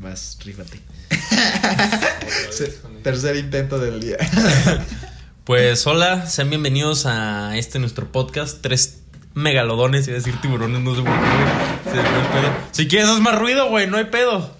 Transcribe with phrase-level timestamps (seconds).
[0.00, 0.80] Vas, rífate.
[3.02, 4.16] Tercer intento del día.
[5.44, 8.60] Pues hola, sean bienvenidos a este nuestro podcast.
[8.60, 9.00] Tres
[9.32, 11.90] megalodones, iba a decir tiburones, no sé por qué.
[11.90, 12.52] Se pedo.
[12.72, 14.54] Si quieres, haz más ruido, güey, no hay pedo.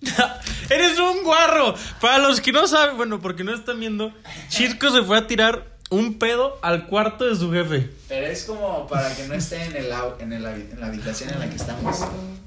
[0.70, 1.74] Eres un guarro.
[2.00, 4.12] Para los que no saben, bueno, porque no están viendo,
[4.48, 7.90] Chisco se fue a tirar un pedo al cuarto de su jefe.
[8.08, 9.86] Pero es como para que no esté en, el,
[10.20, 11.98] en, el en la habitación en la que estamos.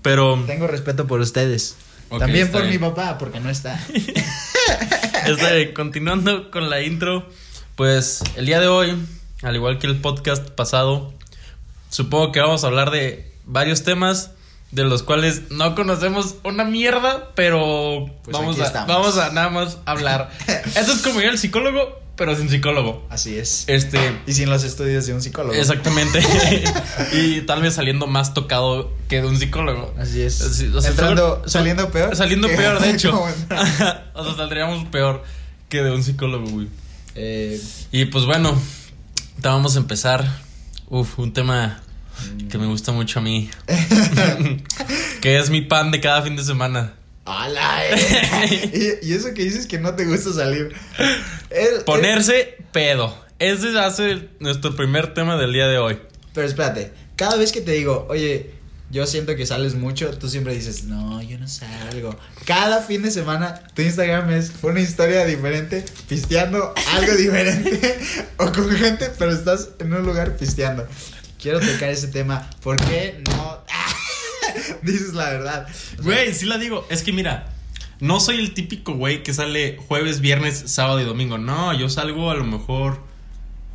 [0.02, 1.76] Pero Tengo respeto por ustedes.
[2.10, 2.82] Ok, También está por mi bien.
[2.94, 3.80] papá, porque no está.
[5.26, 7.28] Este, continuando con la intro,
[7.76, 8.96] pues el día de hoy,
[9.42, 11.14] al igual que el podcast pasado,
[11.90, 14.32] supongo que vamos a hablar de varios temas
[14.72, 18.88] de los cuales no conocemos una mierda, pero Pues vamos, a, estamos.
[18.88, 20.30] vamos a nada más hablar.
[20.48, 23.06] Esto es como ir al psicólogo, pero sin psicólogo.
[23.10, 23.66] Así es.
[23.68, 25.54] Este, Y sin los estudios de un psicólogo.
[25.54, 26.20] exactamente.
[27.14, 29.94] y tal vez saliendo más tocado que de un psicólogo.
[30.00, 30.42] Así es.
[30.42, 32.16] O sea, Entrando, saliendo peor.
[32.16, 33.22] Saliendo que- peor, de hecho.
[34.14, 35.24] o sea, saldríamos peor
[35.70, 36.68] que de un psicólogo, güey.
[37.16, 38.58] Eh, Y pues bueno,
[39.42, 40.26] te vamos a empezar.
[40.88, 41.82] Uf, un tema
[42.50, 43.50] que me gusta mucho a mí.
[45.22, 46.94] que es mi pan de cada fin de semana.
[47.26, 49.00] ¡Hala, eh!
[49.02, 50.74] y, y eso que dices que no te gusta salir.
[51.50, 53.18] El- Ponerse pedo.
[53.40, 56.00] Ese hace nuestro primer tema del día de hoy.
[56.34, 58.52] pero espérate, cada vez que te digo, oye,
[58.92, 62.16] yo siento que sales mucho, tú siempre dices, no, yo no salgo.
[62.46, 68.00] Cada fin de semana tu Instagram es una historia diferente, pisteando algo diferente,
[68.38, 70.88] o con gente, pero estás en un lugar pisteando.
[71.42, 72.50] Quiero tocar ese tema.
[72.62, 73.64] ¿Por qué no?
[74.84, 75.68] dices la verdad.
[76.02, 76.86] Güey, sí la digo.
[76.90, 77.48] Es que mira,
[78.00, 81.38] no soy el típico güey que sale jueves, viernes, sábado y domingo.
[81.38, 83.02] No, yo salgo a lo mejor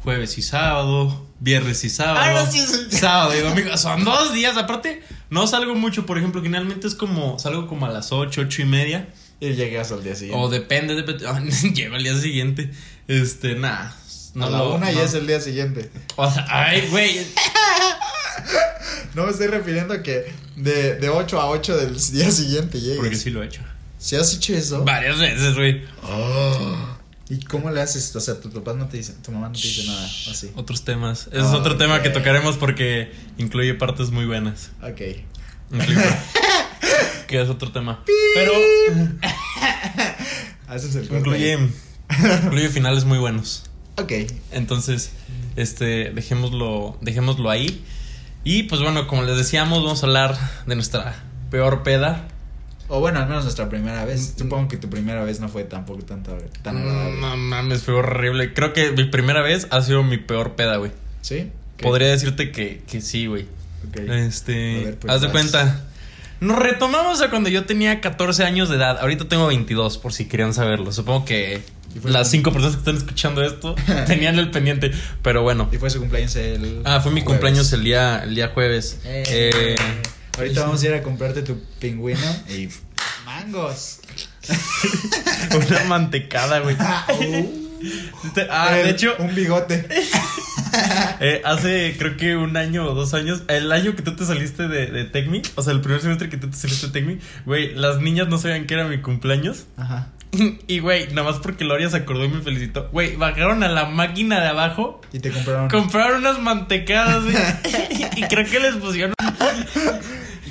[0.02, 2.20] jueves y sábado, viernes y sábado.
[2.22, 2.96] Ah, no, sí, sí.
[2.96, 3.76] Sábado y domingo.
[3.76, 4.56] Son dos días.
[4.56, 6.06] Aparte, no salgo mucho.
[6.06, 9.08] Por ejemplo, generalmente es como, salgo como a las ocho, ocho y media.
[9.40, 10.42] Y llegas al día siguiente.
[10.42, 11.24] O depende, depende.
[11.74, 12.70] Llego al día siguiente.
[13.08, 13.96] Este, nada.
[14.34, 14.92] a la lo- una no.
[14.92, 15.90] ya es el día siguiente.
[16.16, 17.20] O sea, ay, güey.
[19.14, 22.98] No me estoy refiriendo a que de, de 8 a 8 del día siguiente llegues.
[22.98, 23.62] Porque sí lo he hecho.
[23.98, 24.84] ¿Si has hecho eso?
[24.84, 25.82] Varias veces, güey.
[27.28, 28.14] ¿Y cómo le haces?
[28.16, 30.50] O sea, tu papá no te dice, tu mamá no te dice nada, ¿o sí?
[30.56, 31.28] Otros temas.
[31.28, 34.70] Ese es otro tema que tocaremos porque incluye partes muy buenas.
[34.82, 35.00] Ok.
[37.28, 38.02] Que es otro tema.
[38.34, 38.52] Pero
[40.66, 41.18] Haces el corte.
[41.18, 41.58] incluye,
[42.44, 43.62] incluye finales muy buenos.
[43.96, 44.12] Ok.
[44.50, 45.10] Entonces,
[45.54, 47.84] este, dejémoslo, dejémoslo ahí.
[48.44, 50.36] Y pues bueno, como les decíamos, vamos a hablar
[50.66, 51.14] de nuestra
[51.50, 52.26] peor peda.
[52.88, 54.34] O bueno, al menos nuestra primera vez.
[54.36, 57.16] Supongo que tu primera vez no fue tampoco tanto, tan agradable.
[57.16, 58.52] Mm, No mames, fue horrible.
[58.52, 60.90] Creo que mi primera vez ha sido mi peor peda, güey.
[61.22, 61.50] ¿Sí?
[61.80, 63.46] Podría decirte que, que sí, güey.
[63.88, 63.96] Ok.
[64.08, 65.84] Este, ver, pues, haz de cuenta.
[66.40, 68.98] Nos retomamos a cuando yo tenía 14 años de edad.
[69.00, 70.90] Ahorita tengo 22, por si querían saberlo.
[70.92, 71.62] Supongo que
[72.04, 73.74] las cinco personas que están escuchando esto
[74.06, 74.90] tenían el pendiente.
[75.22, 75.68] Pero bueno.
[75.72, 76.80] Y fue su cumpleaños el.
[76.84, 77.24] Ah, fue mi jueves.
[77.24, 79.00] cumpleaños el día, el día jueves.
[79.04, 79.76] Eh, Eh,
[80.38, 82.68] Ahorita vamos a ir a comprarte tu pingüino y.
[83.26, 83.98] ¡Mangos!
[85.68, 86.76] una mantecada, güey.
[88.50, 89.86] Ah, de El- hecho, Un bigote.
[91.20, 94.68] eh, hace creo que un año o dos años, el año que tú te saliste
[94.68, 97.74] de, de Tecmi, o sea, el primer semestre que tú te saliste de Tecmi, güey,
[97.74, 99.66] las niñas no sabían que era mi cumpleaños.
[99.76, 100.08] Ajá.
[100.68, 102.88] Y, güey, nada más porque Loria se acordó y me felicitó.
[102.92, 105.68] Güey, bajaron a la máquina de abajo, Y te compraron.
[105.68, 107.36] compraron unas mantecadas, güey.
[108.16, 109.12] y creo que les pusieron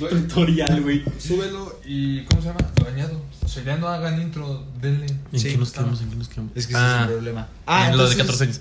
[0.00, 1.02] un tutorial, güey.
[1.18, 2.24] Súbelo y.
[2.24, 2.60] ¿Cómo se llama?
[2.82, 3.22] Lo añado.
[3.42, 5.06] O sea, ya no hagan intro, denle.
[5.32, 5.74] ¿En Sí, qué nos no.
[5.74, 6.00] quedamos?
[6.02, 6.52] ¿En qué nos quedamos?
[6.54, 7.48] Es que ese es el problema.
[7.66, 8.60] Ah, en los de 14 años.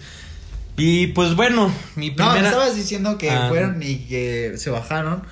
[0.79, 2.33] Y pues bueno, mi No, primera.
[2.41, 3.47] me estabas diciendo que Ah.
[3.49, 5.23] fueron y que se bajaron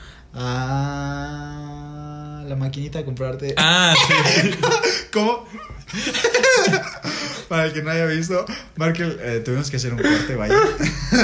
[1.57, 3.53] a la maquinita a comprarte.
[3.57, 4.13] Ah, sí.
[5.13, 5.45] ¿Cómo?
[7.47, 10.53] Para el que no haya visto, Markel, eh, tuvimos que hacer un corte, vaya.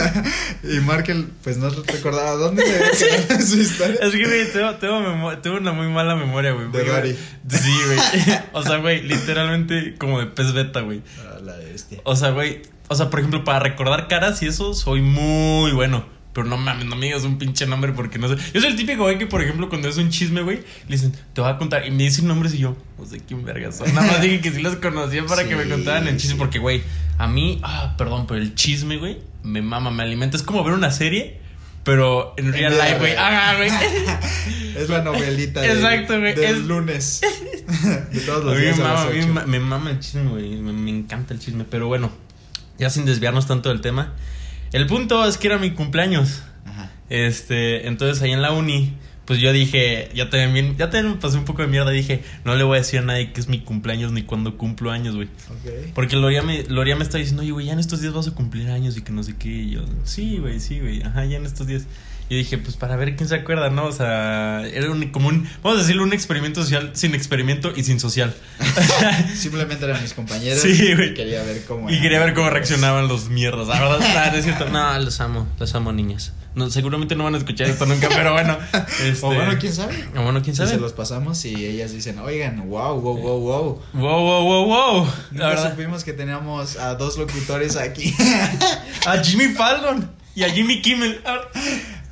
[0.64, 2.64] y Markel, pues no recordaba dónde
[2.96, 3.98] se en su historia.
[4.02, 6.72] Es que, güey, tengo, tengo, tengo una muy mala memoria, güey.
[6.72, 7.12] De Dory.
[7.50, 8.00] Sí, güey.
[8.54, 11.02] O sea, güey, literalmente como de pez beta, güey.
[11.28, 12.00] Ah, la bestia.
[12.06, 12.62] O sea, güey.
[12.90, 16.12] O sea, por ejemplo, para recordar caras y eso, soy muy bueno.
[16.34, 18.36] Pero no mames, no me digas un pinche nombre porque no sé.
[18.56, 20.58] Yo soy el típico güey que, por ejemplo, cuando es un chisme, güey,
[20.88, 21.86] le dicen, te voy a contar.
[21.86, 23.94] Y me dicen nombres y yo, no sé quién vergas son.
[23.94, 26.38] Nada más dije que sí los conocía para que me contaran el chisme.
[26.38, 26.82] Porque, güey,
[27.20, 30.36] a mí, ah, perdón, pero el chisme, güey, me mama, me alimenta.
[30.36, 31.38] Es como ver una serie,
[31.84, 33.14] pero en real life, güey.
[33.16, 33.70] Ah, güey.
[34.76, 37.22] Es la novelita del- Exacto, güey, del es- lunes.
[38.12, 39.28] De todos A los mí me días a mama, las a mí ocho.
[39.28, 40.56] me ma- me mama el chisme, güey.
[40.56, 41.64] Me, me encanta el chisme.
[41.70, 42.12] Pero bueno,
[42.84, 44.14] ya sin desviarnos tanto del tema.
[44.74, 46.44] El punto es que era mi cumpleaños.
[46.66, 46.92] Ajá.
[47.10, 51.38] Este, entonces ahí en la uni, pues yo dije, ya también, ya también me pasé
[51.38, 51.92] un poco de mierda.
[51.92, 54.92] Dije, no le voy a decir a nadie que es mi cumpleaños ni cuando cumplo
[54.92, 55.30] años, güey.
[55.96, 58.32] Porque Loria me, Loria me está diciendo, oye, güey, ya en estos días vas a
[58.32, 59.48] cumplir años y que no sé qué.
[59.48, 61.86] Y yo, sí, güey, sí, güey, ajá, ya en estos días.
[62.30, 63.86] Y dije, pues para ver quién se acuerda, ¿no?
[63.86, 67.84] O sea, era un, como un, vamos a decirlo, un experimento social sin experimento y
[67.84, 68.34] sin social.
[69.36, 70.62] Simplemente eran mis compañeros.
[70.62, 71.12] Sí, güey.
[71.12, 71.90] Y quería ver cómo.
[71.90, 73.68] Y quería ver cómo reaccionaban los mierdas.
[73.68, 74.70] La verdad, es cierto.
[74.70, 76.34] No, los amo, los amo, niñas.
[76.56, 78.58] No, seguramente no van a escuchar esto nunca, pero bueno.
[79.04, 80.06] Este, O bueno, quién sabe.
[80.16, 80.70] o bueno, quién sabe.
[80.70, 83.82] se los pasamos y ellas dicen, oigan, wow, wow, wow, wow.
[83.94, 85.08] Wow, wow, wow, wow.
[85.32, 85.72] La verdad.
[85.72, 88.16] supimos que teníamos a dos locutores aquí.
[89.06, 91.22] A Jimmy Fallon y a Jimmy Kimmel.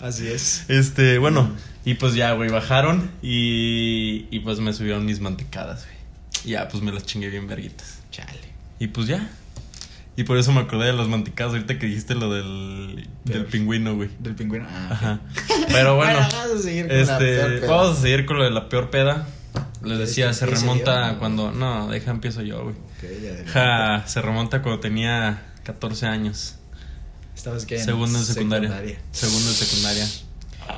[0.02, 0.66] Así es.
[0.68, 1.52] Este, bueno,
[1.86, 5.98] y pues ya, güey, bajaron y, y pues me subieron mis mantecadas, güey.
[6.46, 8.00] Y Ya, pues me las chingué bien verguitas.
[8.12, 8.52] Chale.
[8.80, 9.30] Y pues ya.
[10.18, 13.96] Y por eso me acordé de las mantecadas ahorita que dijiste lo del, del pingüino,
[13.96, 14.10] güey.
[14.20, 14.68] Del pingüino.
[14.70, 14.88] Ah.
[14.92, 15.20] Ajá.
[15.70, 17.68] Pero bueno, vamos a seguir con la peor este, peda.
[17.68, 19.28] vamos a seguir con lo de la peor peda.
[19.54, 21.20] Les ¿Quieres decía, se remonta yo?
[21.20, 21.52] cuando.
[21.52, 22.76] No, deja, empiezo yo, güey.
[23.54, 26.56] Ja, se remonta cuando tenía 14 años.
[27.42, 28.70] Estabas que en Segundo en secundaria.
[29.12, 30.08] Segundo en secundaria.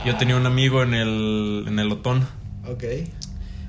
[0.06, 2.26] Yo tenía un amigo en el, en el Otón
[2.66, 2.86] Ok.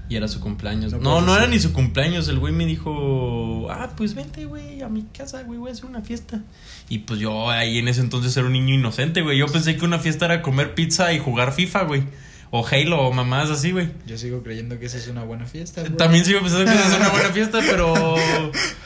[0.09, 0.93] y era su cumpleaños.
[0.93, 2.29] No No, era ni su cumpleaños.
[2.29, 5.87] El güey me dijo, ah, pues vente, güey, a mi casa, güey, voy a hacer
[5.87, 6.41] una fiesta.
[6.89, 9.39] Y pues yo ahí en ese entonces era un niño inocente, güey.
[9.39, 12.05] Yo pensé que una fiesta era comer pizza y jugar FIFA, güey.
[12.53, 13.89] O Halo o mamás así, güey.
[14.07, 15.83] Yo sigo creyendo que esa es una buena fiesta.
[15.83, 15.97] bro.
[15.97, 18.15] También sigo pensando que esa es una buena fiesta, pero.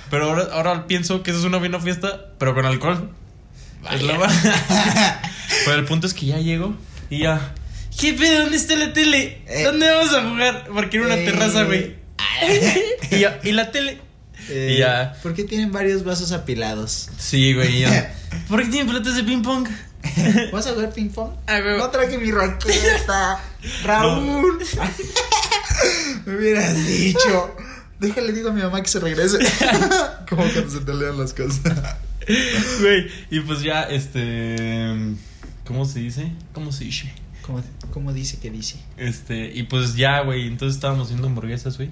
[0.08, 3.10] Pero ahora, ahora pienso que esa es una buena fiesta, pero con alcohol.
[3.93, 4.19] Es la
[5.64, 6.75] pero el punto es que ya llego
[7.11, 7.55] y ya.
[7.99, 8.43] ¿Qué pedo?
[8.43, 9.43] ¿Dónde está la tele?
[9.46, 9.64] Eh.
[9.64, 10.69] ¿Dónde vamos a jugar?
[10.73, 11.25] Porque era una Eh.
[11.25, 11.96] terraza, güey.
[13.11, 13.99] y, ya, ¿Y la tele?
[14.50, 15.14] Eh, Y ya.
[15.23, 17.08] ¿Por qué tienen varios vasos apilados?
[17.19, 17.85] Sí, güey.
[18.49, 19.69] ¿Por qué tienen pelotas de ping pong?
[20.52, 21.31] ¿Vas a jugar ping pong?
[21.46, 21.58] Ah.
[21.61, 23.41] No traje mi raqueta.
[23.84, 24.58] Raúl.
[26.25, 27.56] Me hubieras dicho.
[27.99, 29.38] Déjale, digo a mi mamá que se regrese.
[30.29, 31.61] Como cuando se te lean las cosas.
[32.81, 33.07] Güey.
[33.31, 34.95] Y pues ya, este.
[35.67, 36.33] ¿Cómo se dice?
[36.53, 37.13] ¿Cómo se dice?
[37.43, 38.79] ¿Cómo, cómo dice que dice?
[38.97, 41.91] Este, y pues ya, güey, entonces estábamos haciendo hamburguesas, güey.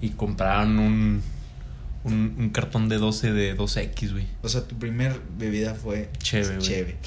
[0.00, 1.22] Y compraron un,
[2.04, 4.26] un, un cartón de 12 de 2X, güey.
[4.42, 6.58] O sea, tu primer bebida fue Cheve, güey.
[6.60, 6.98] Cheve.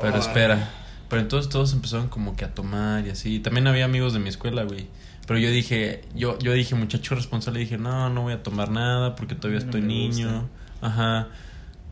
[0.00, 0.18] Pero Oh.
[0.18, 0.70] espera.
[1.08, 3.40] Pero entonces todos empezaron como que a tomar y así.
[3.40, 4.86] También había amigos de mi escuela, güey.
[5.26, 9.16] Pero yo dije, yo, yo dije, muchacho responsable, dije, no, no voy a tomar nada
[9.16, 10.42] porque todavía no estoy niño.
[10.42, 10.86] gusta.
[10.86, 11.28] Ajá.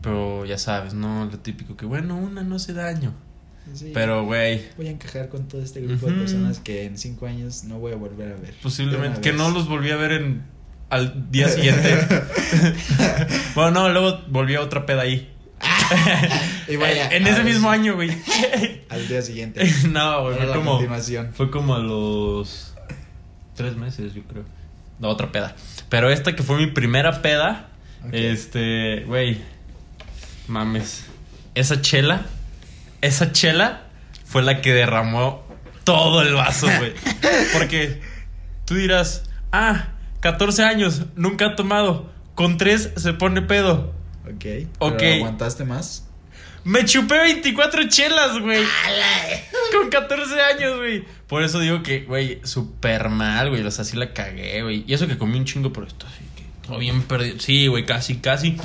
[0.01, 1.25] Pero ya sabes, ¿no?
[1.25, 3.13] Lo típico que, bueno, una no hace daño.
[3.73, 3.91] Sí.
[3.93, 7.65] Pero, güey, Voy a encajar con todo este grupo de personas que en cinco años
[7.65, 8.55] no voy a volver a ver.
[8.63, 9.21] Posiblemente.
[9.21, 10.43] Que no los volví a ver en
[10.89, 11.97] al día siguiente.
[13.55, 15.29] bueno, no, luego volví a otra peda ahí.
[16.67, 18.11] Y vaya, en ese mismo año, güey.
[18.89, 19.67] Al día siguiente.
[19.89, 20.79] no, güey, fue como
[21.33, 22.75] fue como a los
[23.55, 24.43] tres meses, yo creo.
[24.99, 25.55] La otra peda.
[25.89, 27.69] Pero esta que fue mi primera peda,
[28.11, 29.39] este, güey,
[30.49, 31.05] mames.
[31.55, 32.25] Esa chela,
[33.01, 33.83] esa chela
[34.25, 35.43] fue la que derramó
[35.83, 36.93] todo el vaso, güey.
[37.53, 38.01] Porque
[38.65, 42.11] tú dirás, ah, 14 años, nunca ha tomado.
[42.35, 43.93] Con 3 se pone pedo.
[44.25, 44.45] Ok.
[44.79, 44.97] Ok.
[44.97, 46.05] ¿Pero ¿Aguantaste más?
[46.63, 48.63] Me chupé 24 chelas, güey.
[49.71, 51.03] Con 14 años, güey.
[51.27, 53.63] Por eso digo que, güey, súper mal, güey.
[53.65, 54.83] O sea, sí la cagué, güey.
[54.85, 57.39] Y eso que comí un chingo, pero esto así que todo bien perdido.
[57.39, 58.57] Sí, güey, casi, casi.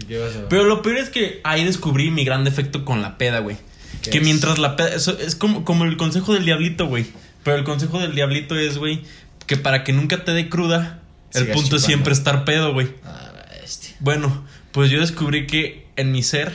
[0.00, 3.02] ¿Y qué vas a Pero lo peor es que ahí descubrí mi gran defecto con
[3.02, 3.56] la peda, güey.
[4.02, 4.24] ¿Qué Que es?
[4.24, 4.94] mientras la peda.
[4.94, 7.06] Eso es como, como el consejo del diablito, güey.
[7.42, 9.02] Pero el consejo del diablito es, güey,
[9.46, 11.00] que para que nunca te dé cruda,
[11.32, 12.88] el punto es siempre estar pedo, güey.
[13.04, 13.32] Ah.
[14.00, 16.52] Bueno, pues yo descubrí que en mi ser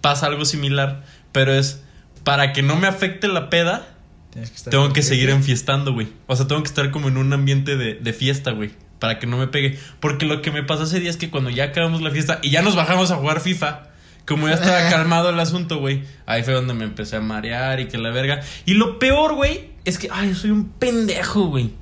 [0.00, 1.82] pasa algo similar, pero es
[2.24, 3.88] para que no me afecte la peda,
[4.32, 6.08] que tengo que seguir enfiestando, güey.
[6.26, 8.70] O sea, tengo que estar como en un ambiente de, de fiesta, güey.
[8.98, 9.78] Para que no me pegue.
[10.00, 12.50] Porque lo que me pasó ese día es que cuando ya acabamos la fiesta y
[12.50, 13.88] ya nos bajamos a jugar FIFA,
[14.26, 16.02] como ya estaba calmado el asunto, güey.
[16.26, 18.40] Ahí fue donde me empecé a marear y que la verga.
[18.64, 21.72] Y lo peor, güey, es que, ay, soy un pendejo, güey.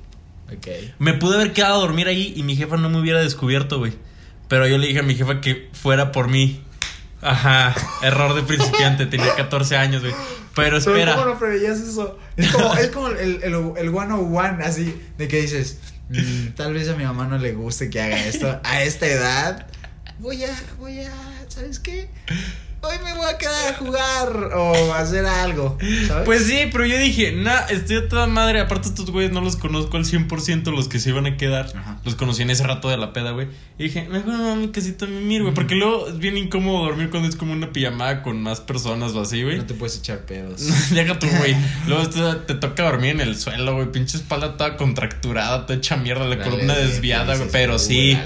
[0.55, 0.67] Ok.
[0.99, 3.93] Me pude haber quedado a dormir ahí y mi jefa no me hubiera descubierto, güey.
[4.47, 6.61] Pero yo le dije a mi jefa que fuera por mí.
[7.21, 10.13] Ajá, error de principiante, tenía 14 años, güey.
[10.55, 11.15] Pero Pero espera.
[11.15, 12.17] ¿Cómo no preveías eso?
[12.37, 16.53] Es como, es como el, el, el one on one, así, de que dices, "Mm,
[16.55, 19.67] tal vez a mi mamá no le guste que haga esto a esta edad.
[20.19, 21.11] Voy a, voy a,
[21.49, 22.09] ¿sabes qué?
[22.87, 25.77] Hoy me voy a quedar a jugar o a hacer algo,
[26.07, 26.25] ¿sabes?
[26.25, 28.59] Pues sí, pero yo dije, nah, estoy a toda madre.
[28.59, 31.71] Aparte, estos güeyes no los conozco al 100%, los que se iban a quedar.
[31.75, 31.99] Ajá.
[32.03, 33.47] Los conocí en ese rato de la peda, güey.
[33.77, 35.53] Y dije, mejor me voy a mi casita a mimir, güey.
[35.53, 39.21] Porque luego es bien incómodo dormir cuando es como una pijamada con más personas o
[39.21, 39.57] así, güey.
[39.57, 40.65] no te puedes echar pedos.
[40.91, 41.55] Deja tú, güey.
[41.87, 43.91] Luego te, te toca dormir en el suelo, güey.
[43.91, 47.49] Pinche espalda toda contracturada, toda hecha mierda, la Dale, columna desviada, güey.
[47.51, 48.17] Pero sí.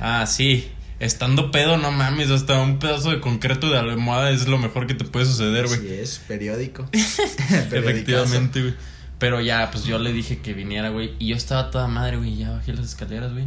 [0.00, 0.70] Ah, sí.
[0.98, 4.94] Estando pedo, no mames, hasta un pedazo de concreto de almohada es lo mejor que
[4.94, 5.80] te puede suceder, güey.
[5.80, 6.88] Sí, es periódico.
[6.92, 8.74] Efectivamente, güey.
[9.18, 11.14] Pero ya, pues yo le dije que viniera, güey.
[11.18, 12.36] Y yo estaba toda madre, güey.
[12.36, 13.46] Ya bajé las escaleras, güey.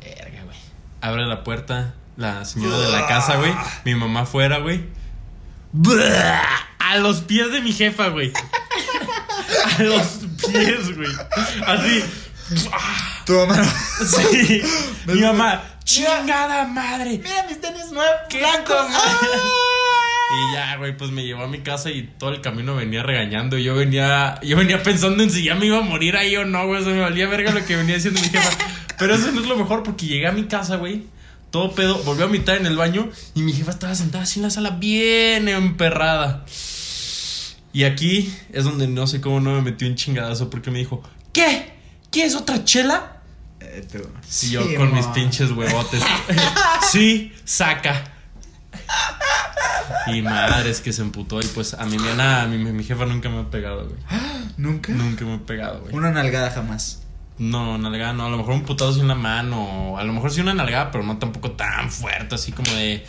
[0.00, 0.56] Verga, güey.
[1.00, 3.52] Abre la puerta la señora de la casa, güey.
[3.84, 4.84] Mi mamá afuera, güey.
[6.78, 8.32] A los pies de mi jefa, güey.
[9.78, 10.06] A los
[10.50, 11.10] pies, güey.
[11.66, 12.04] Así.
[13.26, 13.64] Tu mamá.
[14.04, 14.62] Sí.
[15.06, 15.62] Mi mamá.
[15.86, 17.20] Chingada madre.
[17.22, 18.16] Mira mis tenis nuevos.
[18.28, 18.90] ¡Qué blancos.
[18.90, 19.38] madre!
[20.28, 23.56] Y ya, güey, pues me llevó a mi casa y todo el camino venía regañando.
[23.56, 26.66] Yo venía, yo venía pensando en si ya me iba a morir ahí o no,
[26.66, 26.80] güey.
[26.82, 28.50] O sea, me valía verga lo que venía diciendo mi jefa.
[28.98, 31.04] Pero eso no es lo mejor porque llegué a mi casa, güey.
[31.50, 34.42] Todo pedo, volvió a mitad en el baño y mi jefa estaba sentada así en
[34.42, 36.44] la sala bien emperrada.
[37.72, 41.02] Y aquí es donde no sé cómo no me metió un chingadazo porque me dijo,
[41.32, 41.72] ¿qué?
[42.10, 43.15] ¿Quieres otra chela?
[43.60, 43.98] Eh, tú.
[44.42, 46.02] Y yo Sí, con mis pinches huevotes.
[46.90, 48.12] sí, saca.
[50.08, 51.40] Y madres que se emputó.
[51.40, 53.98] Y pues a mí, mi, nada, a mí, mi jefa nunca me ha pegado, güey.
[54.56, 54.92] ¿Nunca?
[54.92, 55.94] Nunca me ha pegado, güey.
[55.94, 57.02] Una nalgada jamás.
[57.38, 58.26] No, nalgada, no.
[58.26, 59.96] A lo mejor un putazo así en la mano.
[59.98, 63.04] A lo mejor sí una nalgada, pero no tampoco tan fuerte, así como de.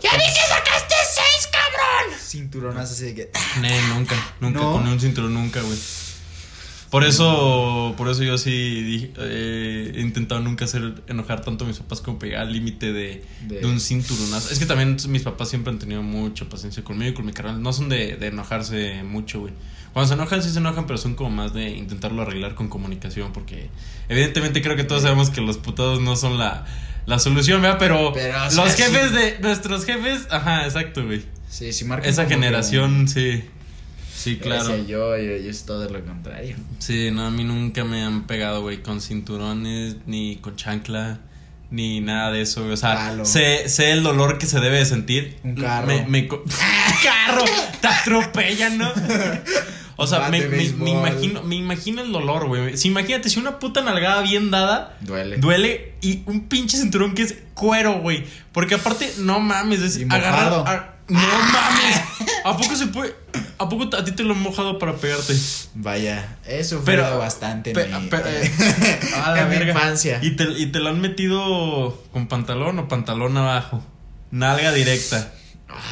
[0.00, 2.18] ¡Ya vi que sacaste seis, cabrón!
[2.20, 3.30] Cinturonazo así de que.
[3.60, 4.72] Nee, nunca, nunca, ¿No?
[4.72, 5.78] con un cinturón nunca, güey.
[6.92, 11.66] Por eso, por eso yo sí dije, eh, he intentado nunca hacer enojar tanto a
[11.66, 14.52] mis papás como pegar al límite de, De- de un cinturonazo.
[14.52, 17.60] Es que también mis papás siempre han tenido mucha paciencia conmigo y con mi carnal.
[17.62, 19.54] No son de, de enojarse mucho, güey.
[19.94, 23.32] Cuando se enojan, sí se enojan, pero son como más de intentarlo arreglar con comunicación.
[23.32, 23.70] Porque
[24.10, 26.66] evidentemente creo que todos sabemos que los putados no son la,
[27.06, 27.78] la solución, ¿verdad?
[27.78, 28.82] Pero, Pero, o sea, los sí.
[28.82, 31.22] jefes de nuestros jefes, ajá, exacto, güey.
[31.48, 32.06] Sí, sí marca.
[32.06, 33.44] Esa que- generación, sí.
[34.22, 34.64] Sí, Claro.
[34.66, 34.82] claro.
[34.86, 36.54] yo, yo, yo es todo lo contrario.
[36.78, 41.18] Sí, no, a mí nunca me han pegado, güey, con cinturones, ni con chancla,
[41.70, 42.74] ni nada de eso, güey.
[42.74, 45.38] O sea, sé, sé el dolor que se debe de sentir.
[45.42, 45.86] Un carro.
[45.88, 46.44] Me, me co-
[47.02, 47.44] carro,
[47.80, 48.92] te atropellan, ¿no?
[49.96, 52.76] O sea, me, me- imagino, me imagino el dolor, güey.
[52.76, 55.36] Si imagínate, si una puta nalgada bien dada Duele.
[55.38, 58.24] duele y un pinche cinturón que es cuero, güey.
[58.52, 60.32] Porque aparte, no mames, es Y agarrar.
[60.50, 60.66] mojado.
[60.66, 62.00] a- no mames.
[62.44, 63.14] ¿A poco se puede?
[63.62, 65.34] ¿A poco a ti te lo han mojado para pegarte?
[65.74, 68.50] Vaya, he sufrido Pero- bastante Pe- mi, eh,
[69.24, 70.18] a la en mi infancia.
[70.22, 73.82] ¿Y te, ¿Y te lo han metido con pantalón o pantalón abajo?
[74.30, 75.32] Nalga directa.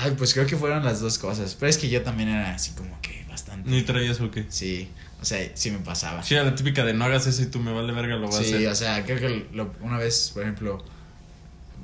[0.03, 1.57] Ay, pues creo que fueron las dos cosas.
[1.59, 3.71] Pero es que yo también era así como que bastante.
[3.71, 4.45] ¿Ni traías o qué?
[4.49, 6.23] Sí, o sea, sí me pasaba.
[6.23, 8.37] Sí, era la típica de no hagas eso y tú me vale verga, lo vas
[8.41, 8.69] a Sí, hacer.
[8.69, 10.85] o sea, creo que lo- una vez, por ejemplo,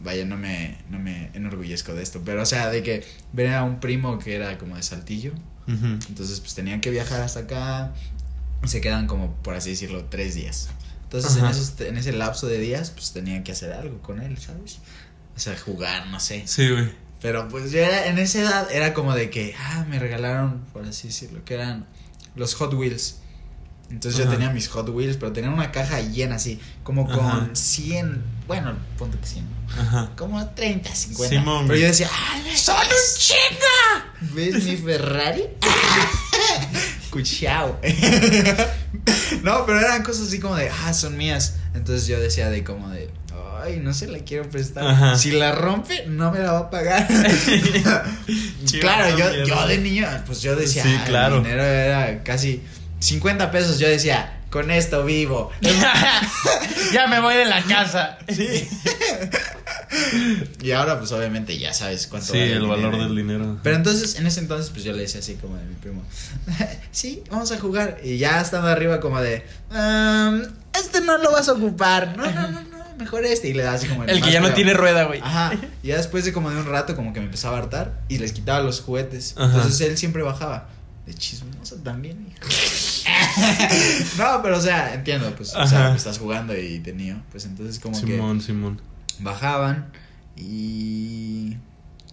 [0.02, 3.62] vaya, no me, no me enorgullezco de esto, pero o sea, de que ver a
[3.64, 5.32] un primo que era como de Saltillo,
[5.66, 7.92] entonces pues tenían que viajar hasta acá,
[8.64, 10.68] y se quedan como, por así decirlo, tres días.
[11.04, 14.38] Entonces en, esos, en ese lapso de días, pues tenían que hacer algo con él,
[14.38, 14.78] ¿sabes?
[15.36, 16.42] O sea, jugar, no sé.
[16.46, 16.90] Sí, güey.
[17.20, 20.84] Pero pues yo era, en esa edad era como de que, ah, me regalaron, por
[20.84, 21.86] así decirlo, que eran
[22.34, 23.20] los Hot Wheels.
[23.90, 24.32] Entonces yo Ajá.
[24.34, 27.14] tenía mis Hot Wheels, pero tenía una caja llena así, como Ajá.
[27.38, 29.46] con 100, bueno, ponte que 100,
[29.78, 30.10] Ajá.
[30.16, 31.36] como 30, 50.
[31.38, 34.32] Simón, pero yo decía, ¡ah, son un chinga!
[34.34, 35.44] ¿Ves mi Ferrari?
[37.10, 37.78] Cuchao.
[39.42, 41.54] no, pero eran cosas así como de, ah, son mías.
[41.74, 43.10] Entonces yo decía de como de,
[43.62, 44.86] ay, no se la quiero prestar.
[44.86, 45.16] Ajá.
[45.16, 47.06] Si la rompe, no me la va a pagar.
[48.80, 52.62] Claro, yo, yo de niño, pues yo decía, Sí, "Ah, el dinero era casi
[53.00, 53.78] 50 pesos.
[53.78, 55.50] Yo decía, con esto vivo.
[56.92, 58.18] ya me voy de la casa.
[58.28, 58.68] Sí.
[60.62, 63.04] y ahora, pues obviamente ya sabes cuánto Sí, vale el valor dinero.
[63.08, 63.58] del dinero.
[63.62, 66.02] Pero entonces, en ese entonces, pues yo le decía así como de mi primo,
[66.90, 67.98] sí, vamos a jugar.
[68.02, 70.42] Y ya estando arriba como de, "Um,
[70.78, 72.16] este no lo vas a ocupar.
[72.16, 73.48] No, no, no, no, mejor este.
[73.48, 75.20] Y le da así como El que más ya no tiene rueda, güey.
[75.22, 75.52] Ajá.
[75.82, 78.18] Y ya después de como de un rato, como que me empezaba a hartar y
[78.18, 79.34] les quitaba los juguetes.
[79.36, 79.54] Ajá.
[79.56, 80.68] Entonces él siempre bajaba.
[81.06, 82.48] De chismoso también, hijo.
[84.18, 87.96] no, pero o sea, entiendo, pues, o sea, estás jugando y tenía, pues entonces como
[87.96, 88.76] Simón, Simón.
[88.76, 89.92] que bajaban
[90.36, 91.56] y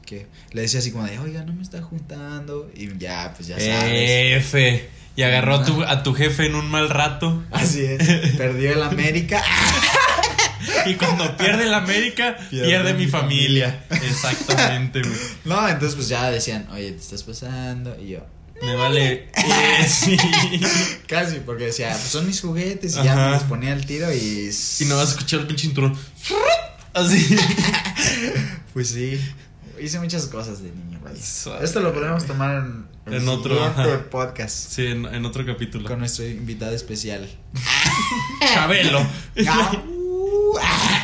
[0.06, 3.60] que le decía así como de, oiga, no me está juntando y ya, pues ya
[3.60, 4.46] sabes.
[4.46, 4.90] F.
[5.16, 7.44] Y agarró a tu, a tu jefe en un mal rato.
[7.52, 8.08] Así es,
[8.38, 9.44] perdió el América.
[10.86, 13.86] y cuando pierde el América, pierde, mi familia.
[13.90, 15.20] Exactamente, güey.
[15.46, 17.96] No, entonces pues ya decían, oye, te estás pasando.
[18.00, 18.26] Y yo,
[18.64, 19.30] Me vale.
[19.88, 20.16] Sí.
[21.08, 22.96] casi, porque decía, pues son mis juguetes.
[22.96, 24.50] Y ya me les ponía el tiro y.
[24.80, 25.98] Y no vas a escuchar el pinche cinturón.
[26.94, 27.36] Así.
[28.74, 29.20] Pues sí.
[29.82, 31.16] Hice muchas cosas de niño, güey.
[31.16, 32.64] Esto lo podemos tomar
[33.08, 34.10] en, otro, ajá.
[34.10, 34.72] podcast.
[34.72, 35.90] Sí, en, en otro capítulo.
[35.90, 37.28] Con nuestro invitado especial.
[38.54, 39.06] Chabelo.
[39.36, 39.82] No,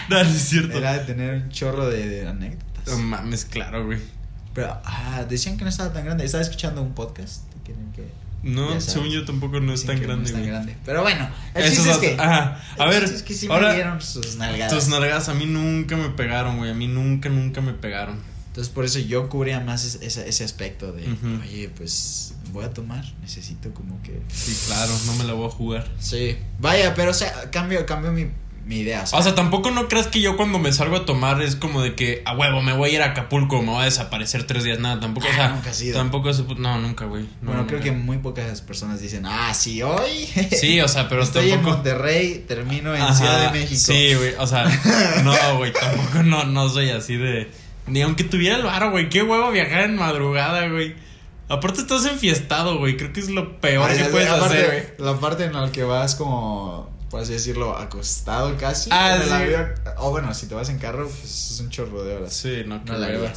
[0.10, 0.78] no es cierto.
[0.78, 2.88] Era de tener un chorro de, de anécdotas.
[2.88, 4.00] No mames, claro, güey.
[4.54, 6.24] Pero ah, decían que no estaba tan grande.
[6.24, 7.49] Estaba escuchando un podcast.
[7.96, 8.10] Que- que-
[8.44, 10.78] No, según yo tampoco no es tan que no grande, es tan grande.
[10.86, 12.22] Pero bueno, el Eso chiste es, que.
[12.22, 12.62] Ajá.
[12.78, 14.74] A el ver, es que sí me ahora dieron sus nalgadas.
[14.74, 16.72] tus nalgadas a mí nunca me pegaron, güey.
[16.72, 18.18] A mí nunca, nunca me pegaron.
[18.48, 21.06] Entonces por eso yo cubría más es- ese, ese aspecto de,
[21.44, 24.20] oye, pues voy a tomar, necesito como que...
[24.34, 25.88] Sí, claro, no me la voy a jugar.
[26.00, 28.28] Sí, vaya, pero o sea, cambio, cambio mi,
[28.70, 29.04] mi idea.
[29.12, 31.96] O sea, tampoco no creas que yo cuando me salgo a tomar es como de
[31.96, 34.78] que a huevo me voy a ir a Acapulco, me voy a desaparecer tres días,
[34.80, 35.98] nada, tampoco, o Ah, sea, nunca has ido.
[35.98, 37.24] tampoco es, no, nunca, güey.
[37.42, 41.24] no, bueno, creo que muy pocas personas dicen, ah, sí, hoy Sí, o sea, pero
[41.24, 41.64] estoy en.
[41.64, 43.82] Monterrey, termino en Ajá, Ciudad de México.
[43.82, 44.66] Sí, güey, o sea,
[45.24, 47.50] no, güey, tampoco no, no soy así de.
[47.88, 50.94] Ni aunque tuviera el varo, güey, qué huevo viajar en madrugada, güey.
[51.48, 55.08] Aparte estás enfiestado, güey, creo que es lo peor Ay, que puedes hacer, güey.
[55.10, 59.34] La parte en la que vas como, por así decirlo, acostado casi Ah, en el
[59.34, 59.68] avión.
[59.98, 62.34] O bueno, si te vas en carro, pues es un chorro de horas.
[62.34, 63.34] Sí, no, qué no la.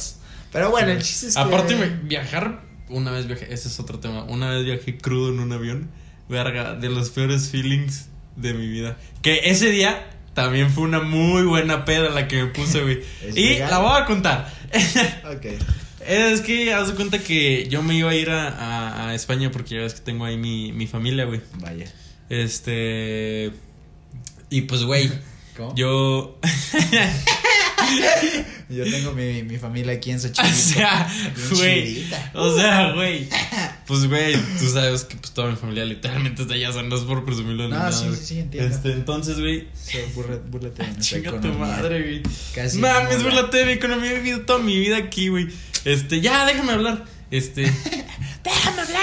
[0.51, 1.41] Pero bueno, el chiste es que...
[1.41, 5.39] Aparte, güey, viajar, una vez viajé, ese es otro tema, una vez viajé crudo en
[5.39, 5.89] un avión,
[6.29, 8.97] verga, de los peores feelings de mi vida.
[9.23, 13.01] Que ese día también fue una muy buena peda la que me puse, güey.
[13.23, 13.71] ¿Es y legal?
[13.71, 14.53] la voy a contar.
[15.35, 15.45] Ok.
[16.05, 19.51] Es que haz de cuenta que yo me iba a ir a, a- a España
[19.51, 21.41] porque ya ves que tengo ahí mi, mi familia, güey.
[21.61, 21.85] Vaya.
[22.41, 23.51] Este.
[24.49, 25.11] Y pues, güey,
[25.57, 25.75] ¿Cómo?
[25.75, 26.39] yo.
[28.69, 30.55] Yo tengo mi, mi familia aquí en o Xochimilco.
[30.57, 32.05] sea, Bien güey.
[32.33, 33.27] O sea, güey.
[33.85, 36.95] Pues, güey, tú sabes que pues toda mi familia literalmente está allá, o sea, no
[36.95, 38.73] es por presumirlo ni No, nada, sí, sí, sí, entiendo.
[38.73, 39.67] Este, entonces, güey.
[39.75, 41.59] Sí, búrlate de nuestra Chinga tu economía.
[41.67, 42.23] madre, güey.
[42.55, 43.23] Casi Mames, nula.
[43.29, 44.11] burlate de mi economía.
[44.11, 45.49] He vivido toda mi vida aquí, güey.
[45.85, 47.05] Este, ya, déjame hablar.
[47.29, 47.63] Este.
[48.43, 49.02] déjame hablar.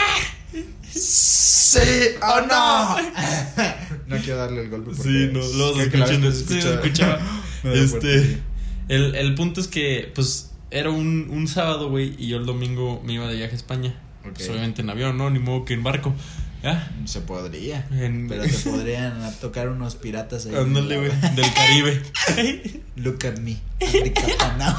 [0.92, 1.78] Sí
[2.23, 2.97] o no.
[4.06, 4.90] no quiero darle el golpe.
[4.97, 7.20] porque Sí, no, Sí, que lo se escuchaba.
[7.64, 8.40] Este.
[8.88, 13.03] El, el punto es que, pues, era un, un sábado, güey, y yo el domingo
[13.05, 13.94] me iba de viaje a España.
[14.22, 15.31] Pues, obviamente en avión, ¿no?
[15.31, 16.14] Ni modo que en barco.
[16.62, 16.90] ¿Ya?
[17.07, 17.87] Se podría.
[17.90, 20.55] En- Pero te podrían tocar unos piratas ahí.
[20.55, 21.11] Ándale, güey.
[21.35, 22.03] Del Caribe.
[22.96, 23.59] Look at me.
[23.81, 24.76] I'm the captain now.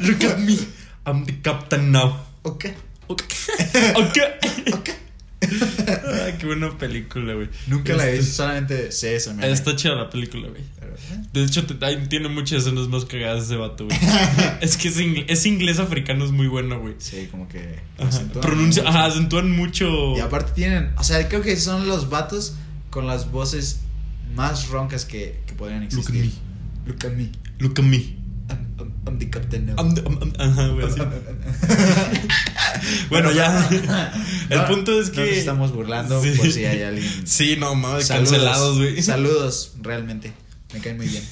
[0.00, 0.58] Look at me.
[1.06, 2.16] I'm the captain now.
[2.42, 2.66] Ok.
[3.08, 3.22] Ok.
[3.96, 4.18] Ok.
[4.74, 4.90] Ok.
[5.46, 7.48] Ay, qué buena película, güey.
[7.66, 9.34] Nunca la he Este- visto, solamente sé eso.
[9.34, 10.62] me Está chida la película, güey.
[10.62, 11.22] ¿eh?
[11.32, 13.98] De hecho, te- tiene muchas escenas más cagadas ese vato, güey.
[14.62, 16.94] es que es, ingl- es inglés africano, es muy bueno, güey.
[16.98, 17.78] Sí, como que.
[17.98, 18.90] Acentúan Pronuncia, mucho.
[18.96, 20.16] ajá, acentúan mucho.
[20.16, 22.56] Y aparte tienen, o sea, creo que son los vatos
[22.90, 23.80] con las voces
[24.34, 26.24] más roncas que, que podrían Look at existir.
[26.24, 26.90] me.
[26.90, 27.30] Look at me.
[27.58, 28.16] Look at me.
[29.06, 29.74] I'm, the captain now.
[29.78, 30.02] I'm the-
[30.42, 31.00] ajá, güey, así.
[33.10, 33.68] Bueno, ya.
[34.50, 35.20] El No, punto es que.
[35.20, 36.30] nos estamos burlando Sí.
[36.36, 37.26] por si hay alguien.
[37.26, 39.02] Sí, no, mames, Saludos, cancelados, güey.
[39.02, 40.32] Saludos, realmente.
[40.72, 41.22] Me caen muy bien.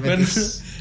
[0.00, 0.26] Bueno,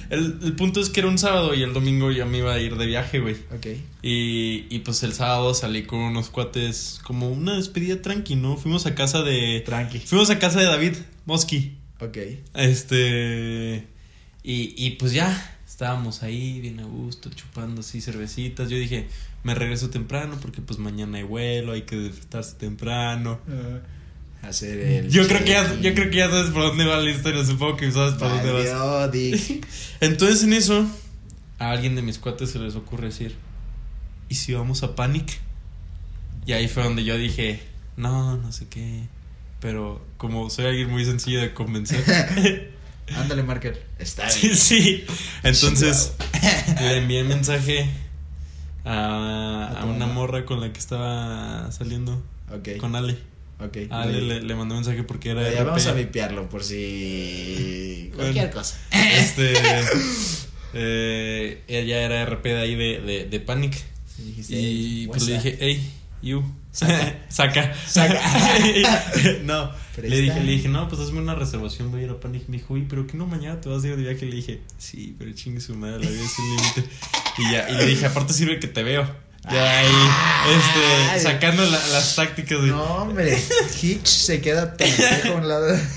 [0.10, 2.60] el, el punto es que era un sábado y el domingo ya me iba a
[2.60, 3.36] ir de viaje, güey.
[3.56, 3.68] Ok.
[4.02, 8.58] Y, y pues el sábado salí con unos cuates como una despedida tranqui, ¿no?
[8.58, 9.62] Fuimos a casa de...
[9.66, 10.00] Tranqui.
[10.00, 11.78] Fuimos a casa de David Mosky.
[12.00, 12.18] Ok.
[12.54, 13.88] Este...
[14.42, 18.70] Y, y pues ya, estábamos ahí bien a gusto, chupando así cervecitas.
[18.70, 19.08] Yo dije,
[19.44, 23.40] me regreso temprano porque pues mañana hay vuelo, hay que despertarse temprano.
[24.42, 25.10] Hacer el.
[25.10, 27.78] Yo creo que ya, yo creo que ya sabes por dónde va la historia, supongo
[27.78, 29.12] que sabes por dónde vas.
[29.12, 29.68] Dick.
[30.02, 30.86] Entonces en eso,
[31.60, 33.36] a alguien de mis cuates se les ocurre decir,
[34.28, 35.40] ¿y si vamos a Panic?
[36.46, 37.62] Y ahí fue donde yo dije,
[37.96, 39.04] no, no sé qué.
[39.60, 42.04] Pero como soy alguien muy sencillo de convencer.
[43.16, 43.86] Ándale, Marker.
[43.98, 44.58] Está sí, bien.
[44.58, 45.04] sí.
[45.44, 46.14] Entonces
[46.80, 47.90] le envié mensaje
[48.86, 52.22] a, A una morra con la que estaba saliendo,
[52.54, 52.78] Ok.
[52.80, 53.18] con Ale.
[53.60, 53.78] Ok.
[53.90, 55.52] A Ale le, le mandé mensaje porque era...
[55.52, 58.12] Ya vamos a vipearlo por si.
[58.16, 58.34] Bueno.
[58.34, 58.78] Cualquier cosa.
[58.92, 59.54] Este.
[60.74, 63.78] eh, ella era RP de ahí de, de, de Panic.
[64.18, 66.44] Y dijiste, Y pues "What's le up?" dije, hey, you.
[66.72, 67.18] Saca.
[67.30, 67.76] Saca.
[67.88, 68.20] Saca.
[69.44, 69.72] no.
[69.96, 70.16] Presta.
[70.16, 72.48] Le dije, le dije, no, pues hazme una reservación, voy a ir a Panic.
[72.48, 74.26] Me dijo, uy, pero que no mañana te vas a ir de viaje.
[74.26, 76.96] Le dije, sí, pero chingue su madre, la vida es el límite.
[77.38, 79.29] Y ya, y le dije, aparte sirve que te veo.
[79.52, 81.20] Ya ahí, este, Ay.
[81.22, 82.60] sacando la- las tácticas.
[82.60, 83.42] No, hombre.
[83.82, 85.76] Hitch se queda pendejo a un lado.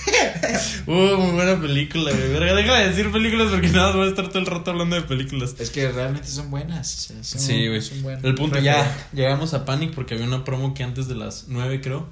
[0.87, 2.29] Uh, muy buena película, güey.
[2.55, 5.03] Deja de decir películas porque nada más voy a estar todo el rato hablando de
[5.03, 5.55] películas.
[5.59, 6.93] Es que realmente son buenas.
[6.95, 7.81] o sea, son- Sí, güey.
[7.81, 8.25] son buenas.
[8.25, 11.81] El punto ya llegamos a Panic porque había una promo que antes de las 9,
[11.81, 12.09] creo.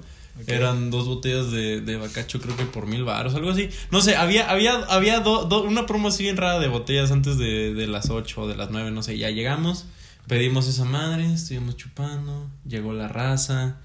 [0.47, 3.69] Eran dos botellas de, de bacacho, creo que por mil baros, algo así.
[3.91, 7.37] No sé, había, había, había do- do- una promo así bien rara de botellas antes
[7.37, 9.17] de, de las 8 o de las 9, no sé.
[9.17, 9.85] Ya llegamos,
[10.31, 13.81] pedimos esa madre, estuvimos chupando, llegó la raza,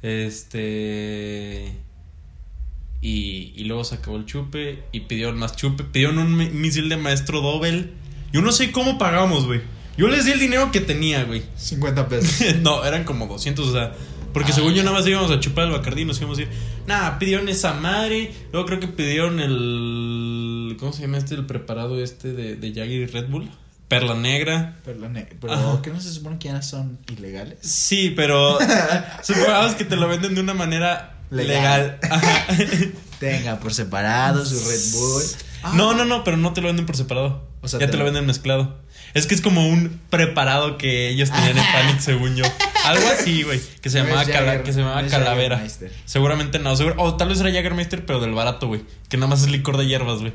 [0.00, 1.74] este...
[3.02, 6.88] Y, y luego se acabó el chupe y pidieron más chupe, pidieron un mi- misil
[6.88, 7.92] de maestro Dobel.
[8.32, 9.60] Yo no sé cómo pagamos, güey.
[9.98, 11.42] Yo les di el dinero que tenía, güey.
[11.56, 12.56] 50 pesos.
[12.62, 13.92] no, eran como 200, o sea.
[14.32, 16.48] Porque según yo nada más íbamos a chupar el bacardí y nos íbamos a ir.
[16.86, 18.32] Nada, pidieron esa madre.
[18.52, 20.76] Luego creo que pidieron el.
[20.78, 21.34] ¿Cómo se llama este?
[21.34, 23.50] El preparado este de, de Jagger y Red Bull.
[23.90, 24.76] Perla negra.
[24.84, 25.82] Pero, la ne- pero Ajá.
[25.82, 27.58] ¿qué no se supone que ya son ilegales?
[27.60, 28.56] Sí, pero.
[29.22, 31.98] supongamos que te lo venden de una manera legal.
[32.00, 32.00] Legal.
[32.10, 32.46] Ajá.
[33.18, 35.22] Tenga por separado su Red Bull.
[35.62, 37.46] Ah, No, no, no, pero no te lo venden por separado.
[37.62, 38.78] O sea, ya te te lo lo- venden mezclado.
[39.12, 42.44] Es que es como un preparado que ellos tenían en Panic, según yo.
[42.86, 43.60] Algo así, güey.
[43.82, 45.62] Que se No llamaba, es cala- Jagger- que se llamaba no Calavera.
[46.06, 46.76] Seguramente no.
[46.76, 48.82] seguro- o tal vez era Jagermeister, pero del barato, güey.
[49.08, 50.32] Que nada más es licor de hierbas, güey.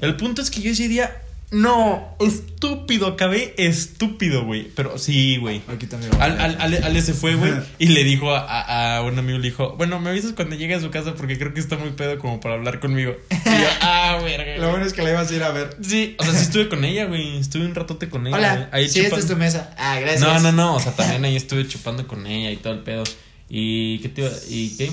[0.00, 1.22] El punto es que yo ese día.
[1.54, 4.68] No, estúpido, acabé estúpido, güey.
[4.74, 5.62] Pero sí, güey.
[5.68, 6.10] Aquí también.
[6.20, 9.44] Al, al, Ale, Ale se fue, güey, y le dijo a, a- un amigo, le
[9.50, 12.18] dijo, bueno, me avisas cuando llegue a su casa porque creo que está muy pedo
[12.18, 13.14] como para hablar conmigo.
[13.30, 14.54] Y yo, ah, verga.
[14.56, 14.70] Lo güey".
[14.72, 15.76] bueno es que la ibas a ir a ver.
[15.80, 17.38] Sí, o sea, sí estuve con ella, güey.
[17.38, 18.36] Estuve un ratote con ella.
[18.36, 19.72] Hola, Ahí sí, esta es tu mesa.
[19.78, 20.20] Ah, gracias.
[20.22, 20.74] No, no, no.
[20.74, 23.04] O sea, también ahí estuve chupando con ella y todo el pedo.
[23.48, 24.30] ¿Y qué te iba?
[24.48, 24.90] ¿Y qué?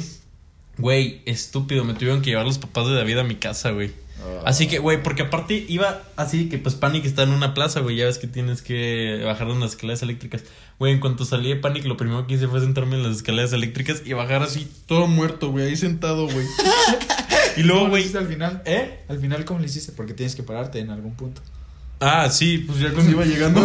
[0.78, 1.84] Güey, estúpido.
[1.86, 3.91] Me tuvieron que llevar los papás de David a mi casa, güey.
[4.24, 4.43] Oh.
[4.45, 7.95] Así que, güey, porque aparte iba así que pues Panic está en una plaza, güey.
[7.95, 10.43] Ya ves que tienes que bajar de unas escaleras eléctricas.
[10.78, 13.54] Güey, en cuanto salí de Panic, lo primero que hice fue sentarme en las escaleras
[13.54, 16.45] eléctricas y bajar así, todo muerto, güey, ahí sentado, güey.
[17.58, 18.02] y luego, ¿Cómo lo güey.
[18.02, 18.62] hiciste al final?
[18.65, 19.00] ¿Eh?
[19.08, 19.91] Al final, ¿cómo lo hiciste?
[19.91, 21.41] Porque tienes que pararte en algún punto.
[22.04, 23.62] Ah, sí, pues ya cuando iba llegando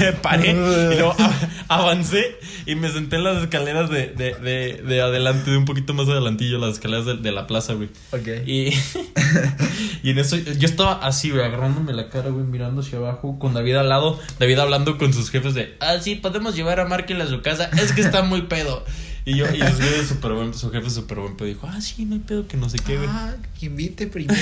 [0.00, 4.82] me paré y luego a- avancé y me senté en las escaleras de, de, de,
[4.86, 7.88] de adelante, de un poquito más adelantillo, las escaleras de, de la plaza, güey.
[8.12, 8.28] Ok.
[8.46, 8.72] Y,
[10.02, 13.52] y en eso yo estaba así, güey, agarrándome la cara, güey, mirando hacia abajo, con
[13.54, 17.20] David al lado, David hablando con sus jefes de, ah, sí, podemos llevar a Markel
[17.20, 18.84] a su casa, es que está muy pedo.
[19.24, 22.04] Y yo, y sus jefes súper buen, su jefe súper buen pedo, dijo, ah, sí,
[22.04, 23.08] no hay pedo, que no sé qué, güey.
[23.10, 24.38] Ah, que invite primero.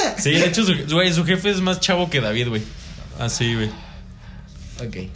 [0.18, 2.62] Sí, de hecho, su, güey, su jefe es más chavo que David, güey.
[3.18, 3.68] Así, güey.
[4.80, 5.10] ok.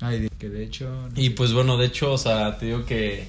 [0.00, 0.86] Ay, que de hecho.
[0.86, 3.26] no Y pues bueno, de hecho, o sea, te digo que,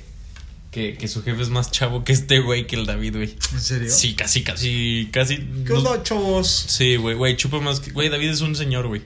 [0.71, 3.35] que, que su jefe es más chavo que este güey, que el David, güey.
[3.53, 3.89] ¿En serio?
[3.89, 5.37] Sí, casi, casi, casi.
[5.65, 6.65] ¿Qué onda, chavos?
[6.67, 7.91] Sí, güey, güey, chupa más que.
[7.91, 9.03] Güey, David es un señor, güey.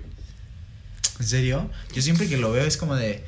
[1.20, 1.70] ¿En serio?
[1.94, 3.24] Yo siempre que lo veo es como de.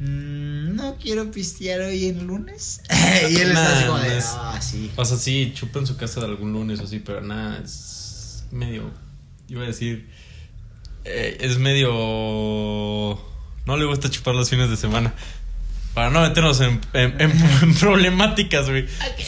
[0.00, 2.80] "Mm, no quiero pistear hoy en lunes.
[3.30, 4.18] y él está así como de.
[4.24, 4.90] Ah, sí.
[4.96, 8.44] O sea, sí, chupa en su casa de algún lunes o así, pero nada, es
[8.50, 8.90] medio.
[9.48, 10.08] Iba a decir.
[11.04, 11.90] eh, es medio.
[13.66, 15.14] No le gusta chupar los fines de semana.
[15.94, 17.32] Para no meternos en, en- en-
[17.62, 18.86] en problemáticas, güey.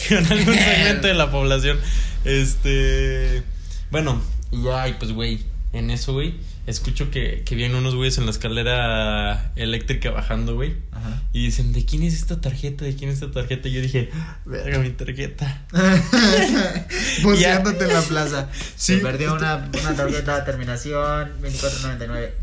[0.09, 1.77] Con algún segmento de la población.
[2.25, 3.43] Este.
[3.91, 5.39] Bueno, y pues, güey.
[5.73, 6.35] En eso, güey.
[6.65, 10.75] Escucho que, que vienen unos güeyes en la escalera eléctrica bajando, güey.
[10.91, 11.21] Ajá.
[11.33, 12.85] Y dicen, ¿de quién es esta tarjeta?
[12.85, 13.67] ¿De quién es esta tarjeta?
[13.67, 14.09] Y yo dije,
[14.45, 15.65] verga, mi tarjeta.
[17.23, 18.49] Buceándote en la plaza.
[18.53, 18.95] Sí.
[18.95, 22.33] Se perdió una, una tarjeta de terminación 2499.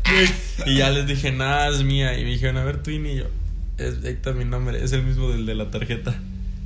[0.67, 2.15] Y ya les dije, nada, es mía.
[2.19, 3.03] Y me dijeron, a ver, Twin.
[3.07, 3.25] Y yo,
[3.79, 6.13] es, ahí está mi nombre, es el mismo del de la tarjeta.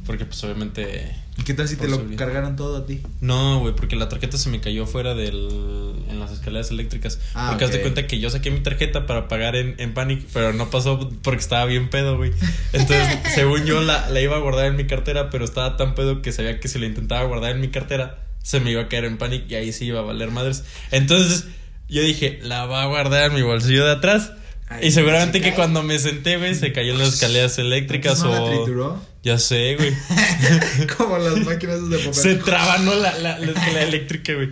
[0.06, 1.16] Porque, pues, obviamente.
[1.38, 3.02] ¿Y qué tal si te lo cargaron todo a ti?
[3.20, 5.94] No, güey, porque la tarjeta se me cayó fuera del.
[6.10, 7.20] en las escaleras eléctricas.
[7.34, 10.26] Ah, porque haz de cuenta que yo saqué mi tarjeta para pagar en, en Panic,
[10.34, 12.32] pero no pasó porque estaba bien pedo, güey.
[12.74, 16.22] Entonces, según yo, la, la iba a guardar en mi cartera, pero estaba tan pedo
[16.22, 19.06] que sabía que si la intentaba guardar en mi cartera, se me iba a caer
[19.06, 20.64] en Panic y ahí sí iba a valer madres.
[20.92, 21.46] Entonces,
[21.90, 24.32] yo dije, la va a guardar en mi bolsillo de atrás.
[24.68, 28.24] Ay, y seguramente ¿se que cuando me senté, güey, se cayó en las escaleras eléctricas
[28.24, 28.50] ¿No la o.
[28.50, 29.02] trituró?
[29.26, 29.92] Ya sé, güey.
[30.98, 32.14] Como las máquinas de papel.
[32.14, 34.50] Se trabanó la, la, la escalera eléctrica, güey.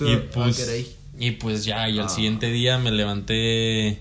[0.00, 0.86] Y ah, pues, caray.
[1.18, 2.08] y pues ya, y al Ah.
[2.08, 4.00] siguiente día me levanté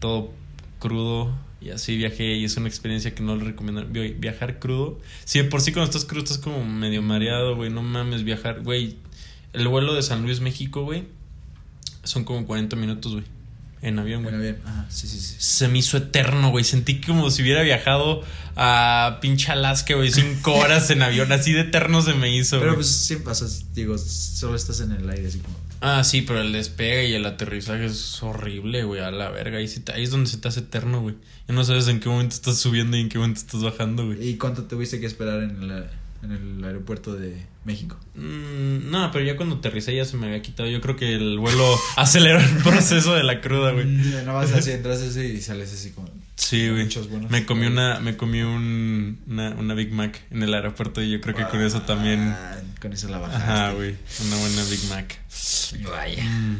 [0.00, 0.32] todo
[0.78, 3.84] crudo y así viajé y es una experiencia que no le recomiendo.
[3.86, 5.00] Vi- Viajar crudo.
[5.24, 8.62] Si de por sí cuando estás crudo estás como medio mareado, güey, no mames, viajar,
[8.62, 8.96] güey.
[9.52, 11.04] El vuelo de San Luis, México, güey,
[12.04, 13.24] son como 40 minutos, güey,
[13.82, 14.34] en avión, güey.
[14.36, 14.62] Bueno, bien.
[14.64, 15.34] Ajá, sí, sí, sí.
[15.38, 16.64] Se me hizo eterno, güey.
[16.64, 18.22] Sentí como si hubiera viajado
[18.56, 20.10] a pinche Alaska, güey.
[20.10, 21.30] Cinco horas en avión.
[21.32, 22.84] Así de eterno se me hizo, Pero güey.
[22.84, 25.56] pues o sea, digo, solo estás en el aire así como.
[25.84, 29.58] Ah, sí, pero el despegue y el aterrizaje es horrible, güey, a la verga.
[29.58, 31.16] Ahí, sí te- ahí es donde se te hace eterno, güey.
[31.48, 34.28] Ya no sabes en qué momento estás subiendo y en qué momento estás bajando, güey.
[34.28, 35.90] ¿Y cuánto tuviste que esperar en, la-
[36.22, 37.98] en el aeropuerto de México?
[38.14, 40.68] Mm, no, pero ya cuando aterricé ya se me había quitado.
[40.68, 41.64] Yo creo que el vuelo
[41.96, 43.86] aceleró el proceso de la cruda, güey.
[43.86, 46.08] Mm, No vas así, entras así y sales así como...
[46.36, 46.84] Sí, güey.
[46.84, 47.30] Muchos buenos.
[47.30, 51.20] Me comí una, me comí un, una, una Big Mac en el aeropuerto y yo
[51.20, 52.20] creo que con eso también.
[52.20, 53.42] Ah, con eso la bajaste.
[53.44, 53.96] Ajá, güey.
[54.26, 55.18] Una buena Big Mac.
[55.90, 56.24] Vaya.
[56.24, 56.56] Mm.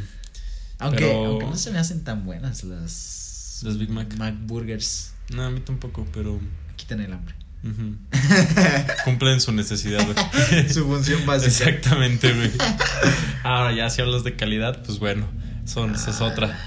[0.79, 3.61] Aunque, Pero- aunque no se me hacen tan buenas las...
[3.64, 4.14] Las Big Mac.
[4.18, 5.12] Mac Burgers.
[5.33, 6.40] No, a mí tampoco, pero.
[6.77, 7.35] Quitan el hambre.
[9.05, 10.68] Cumplen su necesidad, güey.
[10.68, 11.70] Su función básica.
[11.70, 12.51] Exactamente, güey.
[13.44, 15.27] Ahora ya si hablas de calidad, pues bueno,
[15.64, 16.59] son, esa es otra.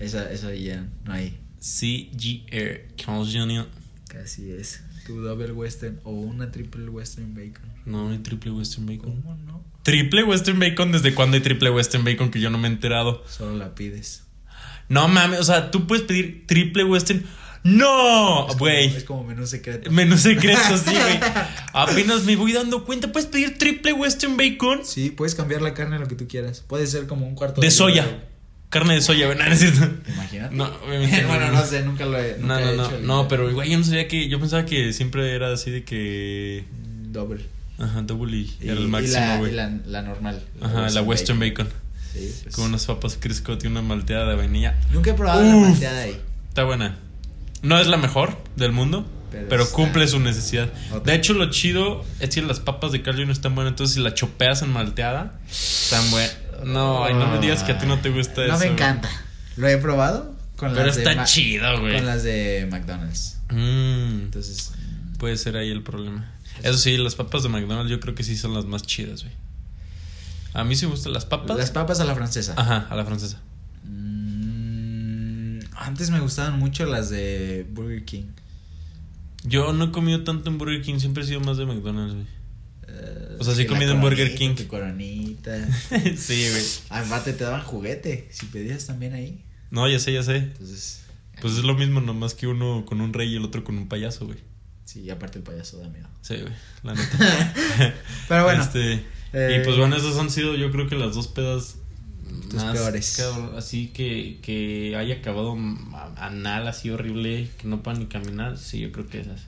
[0.00, 1.38] Esa, esa ya no hay.
[1.60, 3.68] CGR Jr.
[4.08, 4.82] Casi es.
[5.06, 7.72] Tu double western o una triple western bacon.
[7.84, 9.20] No, hay triple Western Bacon.
[9.22, 9.64] ¿Cómo no?
[9.82, 10.92] ¿Triple Western Bacon?
[10.92, 13.24] ¿Desde cuándo hay triple Western Bacon que yo no me he enterado?
[13.26, 14.24] Solo la pides.
[14.88, 17.24] No mames, o sea, tú puedes pedir triple Western.
[17.64, 18.48] ¡No!
[18.48, 18.86] Es Güey.
[18.96, 19.90] Es como menú secreto.
[19.90, 21.20] Menú secreto, sí, güey.
[21.72, 23.12] Apenas me voy dando cuenta.
[23.12, 24.80] ¿Puedes pedir triple Western Bacon?
[24.84, 26.64] Sí, puedes cambiar la carne a lo que tú quieras.
[26.66, 28.04] Puede ser como un cuarto De soya.
[28.04, 28.24] libra.
[28.68, 29.28] Carne de soya.
[29.28, 29.88] No, no es cierto.
[30.12, 30.54] Imagínate.
[30.56, 30.70] No,
[31.28, 32.36] bueno, no sé, nunca lo he.
[32.38, 32.86] No, nunca no, he no.
[32.86, 34.28] hecho el- No, pero güey, yo no sabía que.
[34.28, 36.64] Yo pensaba que siempre era así de que.
[36.70, 37.44] Mm, Double.
[37.78, 39.52] Ajá, double y Y, era el máximo, la, güey.
[39.52, 40.42] la, la normal.
[40.60, 41.68] Ajá, la Western Bacon.
[42.12, 42.54] Sí, pues.
[42.54, 44.78] Con unas papas Crisco y una malteada de vainilla.
[44.92, 45.68] Nunca he probado la Uf.
[45.68, 46.18] malteada ahí.
[46.48, 46.98] Está buena.
[47.62, 49.08] No es la mejor del mundo,
[49.48, 50.68] Pero cumple su necesidad.
[51.04, 53.72] De hecho, lo chido es que las papas de Carl no están buenas.
[53.72, 56.36] Entonces, si la chopeas en malteada, están buenas.
[56.64, 58.52] No, ay, no me digas que a ti no te gusta no eso.
[58.58, 58.72] me güey.
[58.72, 59.08] encanta.
[59.56, 61.94] Lo he probado con Pero las de está Ma- chido, güey.
[61.94, 63.38] Con las de McDonald's.
[63.50, 64.72] Mm, Entonces,
[65.18, 66.30] puede ser ahí el problema.
[66.62, 69.34] Eso sí, las papas de McDonald's yo creo que sí son las más chidas, güey.
[70.54, 71.56] A mí sí me gustan las papas.
[71.56, 72.54] las papas a la francesa.
[72.56, 73.40] Ajá, a la francesa.
[75.82, 78.24] Antes me gustaban mucho las de Burger King.
[79.44, 82.26] Yo no he comido tanto en Burger King, siempre he sido más de McDonald's, güey.
[82.88, 84.54] Eh, O sea, sí he comido en Burger King.
[84.54, 85.66] que coronita.
[86.16, 86.64] sí, güey.
[87.02, 88.28] Aparte te daban juguete.
[88.30, 89.44] Si pedías también ahí.
[89.70, 90.36] No, ya sé, ya sé.
[90.36, 91.04] Entonces.
[91.40, 93.88] Pues es lo mismo, nomás que uno con un rey y el otro con un
[93.88, 94.38] payaso, güey.
[94.84, 96.06] Sí, aparte el payaso da miedo.
[96.20, 96.52] Sí, güey,
[96.84, 97.94] la neta.
[98.28, 98.62] Pero bueno.
[98.62, 101.76] Este, eh, y pues bueno, esas han sido yo creo que las dos pedas
[102.50, 103.14] Tus peores.
[103.16, 105.56] cabrón, así que, que haya acabado
[106.16, 109.42] anal así horrible, que no puedan ni caminar, sí, yo creo que esas.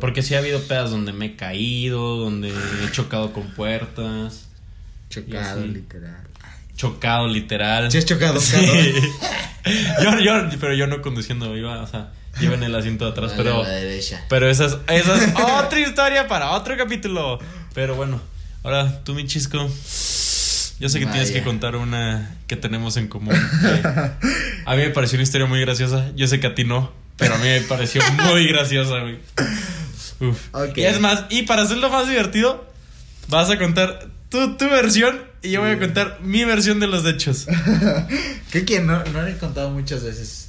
[0.00, 4.46] Porque sí ha habido pedas donde me he caído, donde he chocado con puertas,
[5.10, 6.20] Chocado, literal.
[6.76, 7.90] chocado literal.
[7.90, 8.56] Sí has chocado, Sí.
[10.02, 13.32] yo, yo, pero yo no conduciendo, iba, o sea, iba en el asiento de atrás,
[13.36, 13.62] pero...
[13.62, 14.24] a la derecha.
[14.28, 17.38] Pero esa es, esa es otra historia para otro capítulo.
[17.74, 18.20] Pero bueno,
[18.62, 19.68] ahora tú, mi chisco.
[20.80, 23.34] Yo sé que tienes que contar una que tenemos en común.
[24.64, 26.12] a mí me pareció una historia muy graciosa.
[26.14, 29.18] Yo sé que a ti no, pero a mí me pareció muy graciosa, güey.
[30.20, 30.38] Uf.
[30.76, 32.64] Y es más, y para hacerlo más divertido,
[33.28, 37.04] vas a contar tu, tu versión y yo voy a contar mi versión de los
[37.06, 37.46] hechos.
[38.50, 40.47] Creo que no, no lo he contado muchas veces.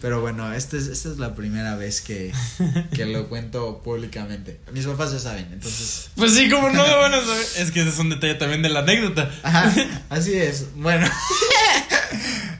[0.00, 2.32] Pero bueno, esta es, esta es la primera vez que,
[2.94, 4.60] que lo cuento públicamente.
[4.72, 6.10] Mis papás ya saben, entonces.
[6.14, 7.44] Pues sí, como no lo van a saber.
[7.58, 9.28] Es que ese es un detalle también de la anécdota.
[9.42, 9.72] Ajá,
[10.08, 10.66] así es.
[10.76, 11.06] Bueno.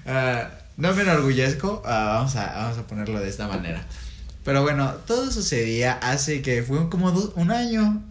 [0.07, 1.83] Ah, no me enorgullezco.
[1.87, 3.85] ah, vamos, a, vamos a ponerlo de esta manera.
[4.45, 8.03] Pero bueno, todo sucedía hace que fue como dos- un año.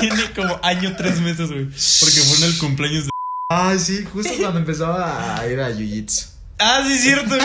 [0.00, 1.64] Tiene como año, tres meses, güey.
[1.66, 3.10] Porque fue en el cumpleaños de.
[3.50, 6.26] Ah, sí, justo cuando empezaba a ir a Jiu-Jitsu.
[6.58, 7.34] Ah, sí, cierto.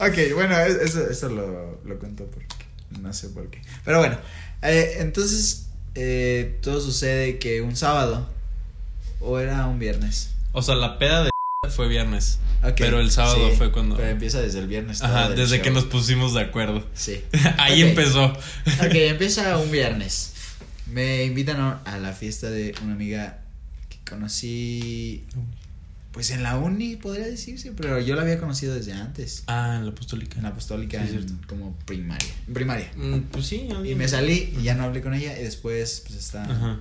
[0.00, 2.46] Ok, bueno, es- eso, eso lo, lo cuento porque
[3.00, 3.60] no sé por qué.
[3.84, 4.16] Pero bueno,
[4.62, 8.28] eh, entonces eh, todo sucede que un sábado
[9.20, 10.30] o era un viernes.
[10.52, 11.30] O sea, la peda de
[11.70, 12.38] fue viernes.
[12.62, 13.96] Ok, Pero el sábado sí, fue cuando.
[13.96, 15.02] Pero empieza desde el viernes.
[15.02, 15.64] Ajá, desde show.
[15.64, 16.86] que nos pusimos de acuerdo.
[16.94, 17.24] Sí.
[17.58, 18.26] Ahí empezó.
[18.26, 20.34] Ok, empieza un viernes.
[20.86, 23.38] Me invitan a a la fiesta de una amiga
[23.88, 25.24] que conocí.
[26.18, 29.44] Pues en la uni, podría decirse, pero yo la había conocido desde antes.
[29.46, 30.38] Ah, en la apostólica.
[30.38, 31.46] En la apostólica, Sí, en cierto.
[31.46, 32.28] como primaria.
[32.48, 32.90] En primaria.
[32.96, 36.18] Mm, pues sí, Y me salí y ya no hablé con ella y después pues
[36.18, 36.80] hasta, Ajá.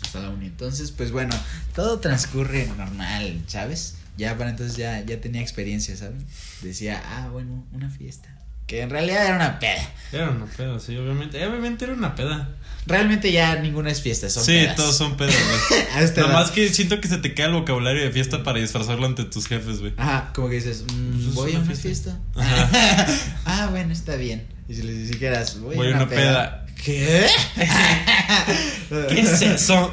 [0.00, 0.46] hasta la uni.
[0.46, 1.34] Entonces, pues bueno,
[1.74, 3.96] todo transcurre normal, ¿sabes?
[4.16, 6.24] Ya para entonces ya, ya tenía experiencia, ¿saben?
[6.62, 8.28] Decía, ah, bueno, una fiesta.
[8.68, 9.90] Que en realidad era una peda.
[10.12, 11.40] Era una peda, sí, obviamente.
[11.40, 12.50] Eh, Obviamente era una peda.
[12.86, 14.76] Realmente ya ninguna es fiesta, son sí, pedas.
[14.76, 15.82] todos son pedas, güey.
[15.94, 16.32] Nada edad.
[16.32, 19.46] más que siento que se te cae el vocabulario de fiesta para disfrazarlo ante tus
[19.46, 19.92] jefes, güey.
[19.96, 22.18] Ajá, como que dices, mm, Pues es voy a una una fiesta.
[22.34, 23.08] fiesta.
[23.46, 24.46] ah, bueno, está bien.
[24.68, 26.66] Y si les dijeras, voy, Voy a una, peda.
[26.82, 27.26] ¿Qué?
[29.08, 29.92] ¿Qué es eso?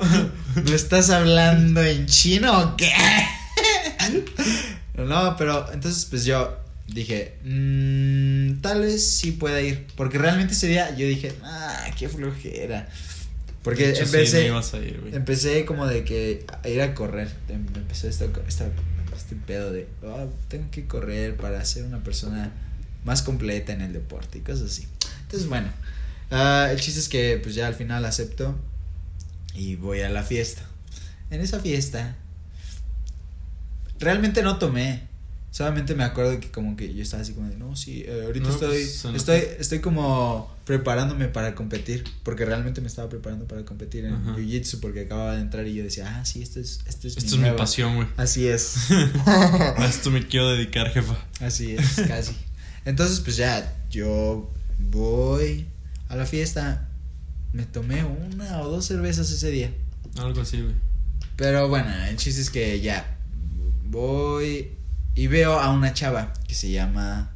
[0.69, 2.91] ¿Me estás hablando en chino o qué?
[4.95, 6.57] no, pero entonces pues yo
[6.87, 9.85] dije, "Mm, tal vez sí pueda ir.
[9.95, 12.87] Porque realmente ese día yo dije, ah, qué flojera.
[13.63, 15.15] Porque hecho, sí, empecé, no ibas a ir, güey.
[15.15, 17.29] empecé como de que a ir a correr.
[17.49, 18.69] Em- Empecé esta, esta-
[19.15, 22.51] este pedo de, "Ah, tengo que correr para ser una persona
[23.05, 24.87] más completa en el deporte y cosas así.
[25.23, 25.69] Entonces, bueno,
[26.31, 28.55] ah, el chiste es que pues ya al final acepto
[29.55, 30.61] y voy a la fiesta.
[31.31, 32.15] En esa fiesta,
[33.99, 35.01] realmente no tomé.
[35.55, 38.49] Solamente me acuerdo que como que yo estaba así como de, no, sí, eh, ahorita
[38.49, 43.63] No, estoy, pues, estoy, estoy como preparándome para competir, porque realmente me estaba preparando para
[43.63, 44.21] competir en.
[44.35, 47.25] Jiu-Jitsu, porque acababa de entrar y yo decía, ah, sí, esto es, esto es, Esto
[47.27, 47.55] es mi nueva".
[47.55, 48.07] pasión, güey.
[48.17, 48.75] Así es,
[49.25, 51.17] A esto me quiero dedicar, jefa.
[51.39, 52.35] así es, casi.
[52.83, 55.67] Entonces, pues ya, yo voy
[56.09, 56.89] a la fiesta,
[57.53, 59.71] me tomé una o dos cervezas ese día.
[60.17, 60.75] Algo así, güey.
[61.37, 63.17] Pero bueno, el chiste es que ya
[63.85, 64.75] voy
[65.15, 67.31] y veo a una chava que se llama.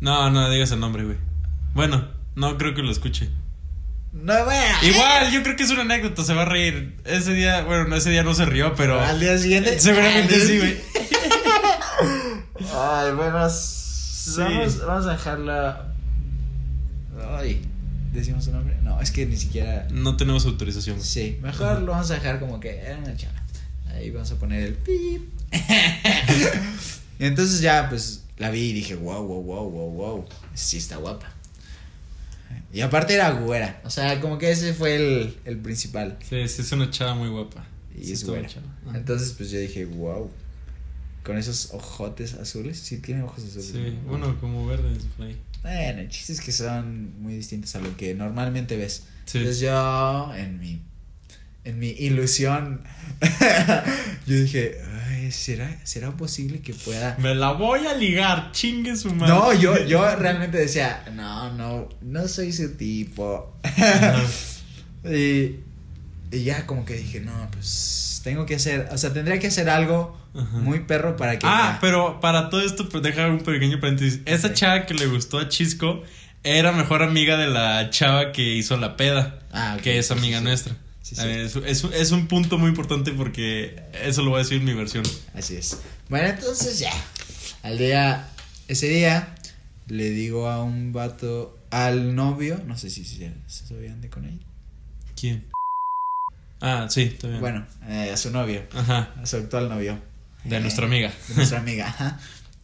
[0.00, 1.18] No, no digas el nombre, güey.
[1.74, 3.30] Bueno, no creo que lo escuche.
[4.12, 4.76] No, bueno.
[4.82, 6.96] Igual, yo creo que es una anécdota, se va a reír.
[7.04, 9.00] Ese día, bueno, no, ese día no se rió, pero.
[9.00, 9.78] Al día siguiente.
[9.78, 10.80] Seguramente sí, güey.
[12.74, 13.32] Ay, bueno.
[13.32, 15.94] Vamos, vamos a dejarla.
[17.36, 17.62] Ay,
[18.12, 18.76] ¿decimos su nombre?
[18.82, 19.86] No, es que ni siquiera.
[19.90, 21.08] No tenemos autorización, güey.
[21.08, 23.42] Sí, mejor lo vamos a dejar como que era una chava.
[23.94, 25.22] Ahí vamos a poner el pip.
[27.18, 30.24] y entonces ya, pues la vi y dije, wow, wow, wow, wow, wow.
[30.54, 31.32] Sí está guapa.
[32.72, 33.80] Y aparte era güera.
[33.84, 36.18] O sea, como que ese fue el, el principal.
[36.28, 37.66] Sí, sí, es una chava muy guapa.
[37.94, 38.48] Y Sí, es güera.
[38.48, 38.66] chava.
[38.88, 38.98] Ajá.
[38.98, 40.30] Entonces, pues yo dije, wow.
[41.22, 42.78] Con esos ojotes azules.
[42.78, 43.66] Sí, tiene ojos azules.
[43.72, 45.36] Sí, bueno, como verdes, por ahí.
[45.62, 49.04] Bueno, el chiste es que son muy distintos a lo que normalmente ves.
[49.26, 49.38] Sí.
[49.38, 50.80] Entonces yo, en mi,
[51.64, 52.82] en mi ilusión,
[54.26, 57.16] yo dije, Ay, ¿será, ¿será posible que pueda...?
[57.20, 59.32] Me la voy a ligar, chingue su madre.
[59.32, 63.56] No, yo, yo realmente decía, no, no, no soy su tipo.
[65.04, 65.56] Y,
[66.30, 69.68] y ya como que dije, no, pues tengo que hacer, o sea, tendría que hacer
[69.68, 70.58] algo Ajá.
[70.58, 71.46] muy perro para que...
[71.46, 74.20] Ah, ya- pero para todo esto, pues deja un pequeño paréntesis.
[74.26, 74.54] Esa Sí.
[74.54, 76.02] chava que le gustó a Chisco
[76.44, 79.40] era mejor amiga de la chava que hizo la peda.
[79.52, 80.44] Ah, ok, que es amiga sí, sí.
[80.44, 80.76] nuestra.
[81.14, 81.60] Sí, sí.
[81.64, 84.74] Es, es- es un punto muy importante porque eso lo voy a decir en mi
[84.74, 85.04] versión.
[85.34, 85.78] Así es.
[86.08, 86.92] Bueno, entonces ya.
[87.62, 88.28] Al día.
[88.68, 89.34] Ese día.
[89.88, 91.58] Le digo a un vato.
[91.70, 92.60] Al novio.
[92.66, 94.40] No sé si se se ande con él.
[95.16, 95.44] ¿Quién?
[96.60, 97.40] Ah, sí, bien.
[97.40, 98.62] Bueno, eh, a su novio.
[98.72, 99.98] Ajá, A su actual novio.
[100.44, 101.12] de Eh, nuestra amiga.
[101.28, 101.86] De nuestra amiga.
[101.88, 102.20] ajá,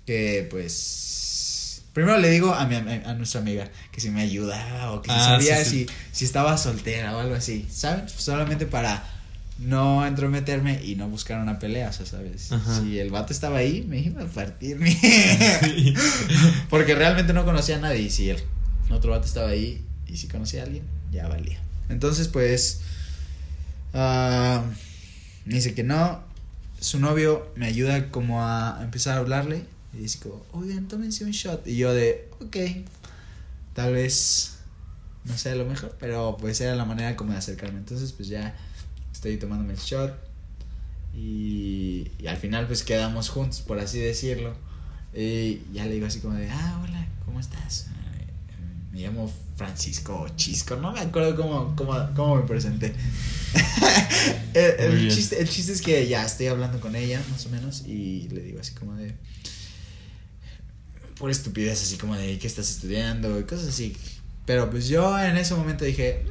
[0.07, 0.75] Que pues.
[1.99, 5.17] Primero le digo a, mi, a nuestra amiga que si me ayudaba o que si
[5.19, 5.87] Ah, sabía sí, sí.
[5.89, 7.67] Si, si estaba soltera o algo así.
[7.69, 8.13] ¿Sabes?
[8.13, 9.03] Solamente para
[9.59, 12.53] no entrometerme y no buscar una pelea, o sea, ¿sabes?
[12.53, 12.81] Ajá.
[12.81, 14.79] Si el vato estaba ahí, me iba a partir.
[16.71, 18.03] Porque realmente no conocía a nadie.
[18.03, 18.41] Y si el
[18.93, 21.59] otro vato estaba ahí y si conocía a alguien, ya valía.
[21.89, 22.81] Entonces, pues.
[23.93, 24.63] ah,
[25.47, 26.23] me dice que no.
[26.79, 29.65] Su novio me ayuda como a empezar a hablarle.
[29.95, 31.67] Y dice como, oigan, tómense un shot.
[31.67, 32.57] Y yo de, ok.
[33.75, 34.59] Tal vez
[35.25, 37.79] no sea lo mejor, pero pues era la manera como de acercarme.
[37.79, 38.57] Entonces, pues ya
[39.13, 40.15] estoy tomándome el shot.
[41.15, 44.55] Y, y al final pues quedamos juntos, por así decirlo.
[45.15, 47.87] Y ya le digo así como de, ah, hola, ¿cómo estás?
[48.13, 48.27] "Ay,
[48.93, 52.95] Me llamo Francisco Chisco, no me acuerdo cómo, cómo, cómo me presenté.
[54.55, 54.65] el,
[55.05, 58.29] el chiste, el chiste es que ya estoy hablando con ella, más o menos, y
[58.29, 59.15] le digo así como de...
[61.19, 63.39] Por estupidez, así como de, ¿qué estás estudiando?
[63.41, 63.97] Y cosas así.
[64.47, 66.25] Pero pues yo en ese momento dije,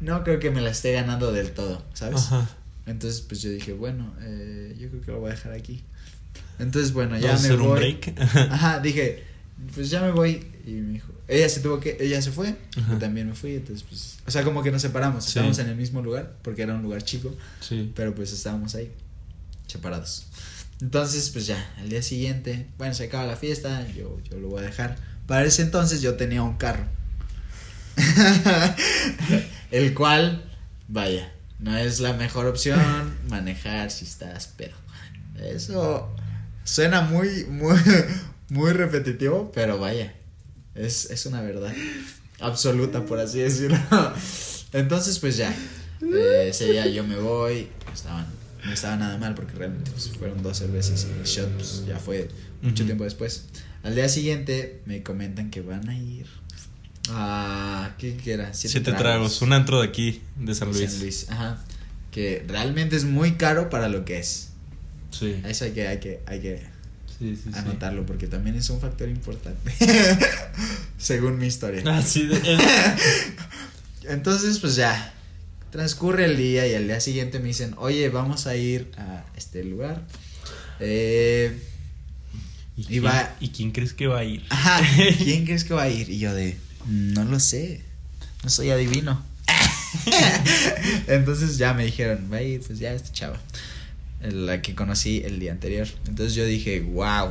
[0.00, 2.20] no creo que me la esté ganando del todo, ¿sabes?
[2.26, 2.48] Ajá.
[2.86, 5.82] Entonces, pues yo dije, bueno, eh, yo creo que lo voy a dejar aquí.
[6.58, 7.78] Entonces, bueno, ya me hacer un voy.
[7.94, 8.14] break.
[8.50, 9.22] Ajá, dije,
[9.74, 10.44] pues ya me voy.
[10.66, 12.56] Y me dijo, ella se tuvo que, ella se fue,
[12.90, 13.54] yo también me fui.
[13.54, 15.24] Entonces, pues, o sea, como que nos separamos.
[15.24, 15.30] Sí.
[15.30, 17.92] Estábamos en el mismo lugar, porque era un lugar chico, Sí.
[17.94, 18.90] pero pues estábamos ahí,
[19.68, 20.26] separados.
[20.82, 24.64] Entonces, pues ya, al día siguiente, bueno, se acaba la fiesta, yo, yo lo voy
[24.64, 24.96] a dejar.
[25.28, 26.84] Para ese entonces yo tenía un carro.
[29.70, 30.42] el cual,
[30.88, 32.80] vaya, no es la mejor opción
[33.28, 34.74] manejar si estás pero
[35.38, 36.12] Eso
[36.64, 37.78] suena muy, muy,
[38.48, 40.12] muy repetitivo, pero vaya,
[40.74, 41.72] es, es una verdad
[42.40, 43.78] absoluta, por así decirlo.
[44.72, 45.54] Entonces, pues ya,
[46.00, 48.26] eh, ese día yo me voy, estaban,
[48.64, 51.98] no estaba nada mal porque realmente pues, fueron dos cervezas y el shot pues, ya
[51.98, 52.28] fue
[52.62, 53.44] mucho tiempo después.
[53.82, 56.26] Al día siguiente me comentan que van a ir
[57.10, 57.94] a...
[57.98, 58.54] ¿Qué, qué era?
[58.54, 59.42] Siete, tragos.
[59.42, 60.90] un antro de aquí, de San Luis.
[60.92, 61.58] San Luis, ajá.
[62.12, 64.50] que realmente es muy caro para lo que es.
[65.10, 65.40] Sí.
[65.44, 66.72] Eso hay que, hay que, hay que
[67.18, 67.58] Sí, sí, sí.
[67.58, 69.72] anotarlo porque también es un factor importante.
[70.98, 71.82] Según mi historia.
[71.86, 72.58] Ah, de-
[74.12, 75.14] Entonces, pues ya.
[75.72, 79.64] Transcurre el día y al día siguiente me dicen, oye, vamos a ir a este
[79.64, 80.02] lugar.
[80.80, 81.58] Eh,
[82.76, 84.44] ¿Y, Y quién, va- ¿Y quién crees que va a ir?
[84.50, 84.80] ajá,
[85.18, 86.08] ¿quién crees que va a ir?
[86.10, 86.56] Y yo de,
[86.86, 87.80] no lo sé,
[88.44, 89.24] no soy adivino.
[91.06, 93.40] Entonces ya me dijeron, va a ir, pues ya esta chava.
[94.22, 95.88] La que conocí el día anterior.
[96.06, 97.30] Entonces yo dije, wow,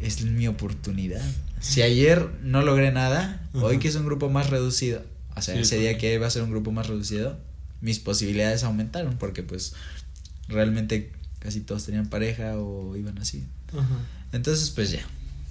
[0.00, 1.24] es mi oportunidad.
[1.60, 5.02] Si ayer no logré nada, hoy que es un grupo más reducido,
[5.38, 7.38] o sea, Sí, ese día que iba a ser un grupo más reducido,
[7.80, 9.74] mis posibilidades aumentaron porque pues
[10.48, 13.46] realmente casi todos tenían pareja o iban así.
[13.72, 13.96] Ajá.
[14.32, 15.00] Entonces pues ya.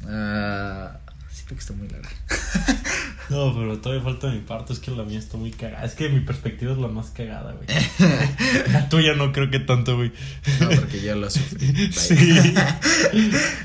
[0.05, 0.99] Ah,
[1.31, 2.09] siento que está muy larga.
[3.29, 4.71] No, pero todavía falta mi parte.
[4.71, 5.85] Es que la mía está muy cagada.
[5.85, 7.67] Es que mi perspectiva es la más cagada, güey.
[8.71, 10.13] La tuya no creo que tanto, güey.
[10.61, 11.91] No, porque yo lo sufrí.
[11.91, 12.53] Sí.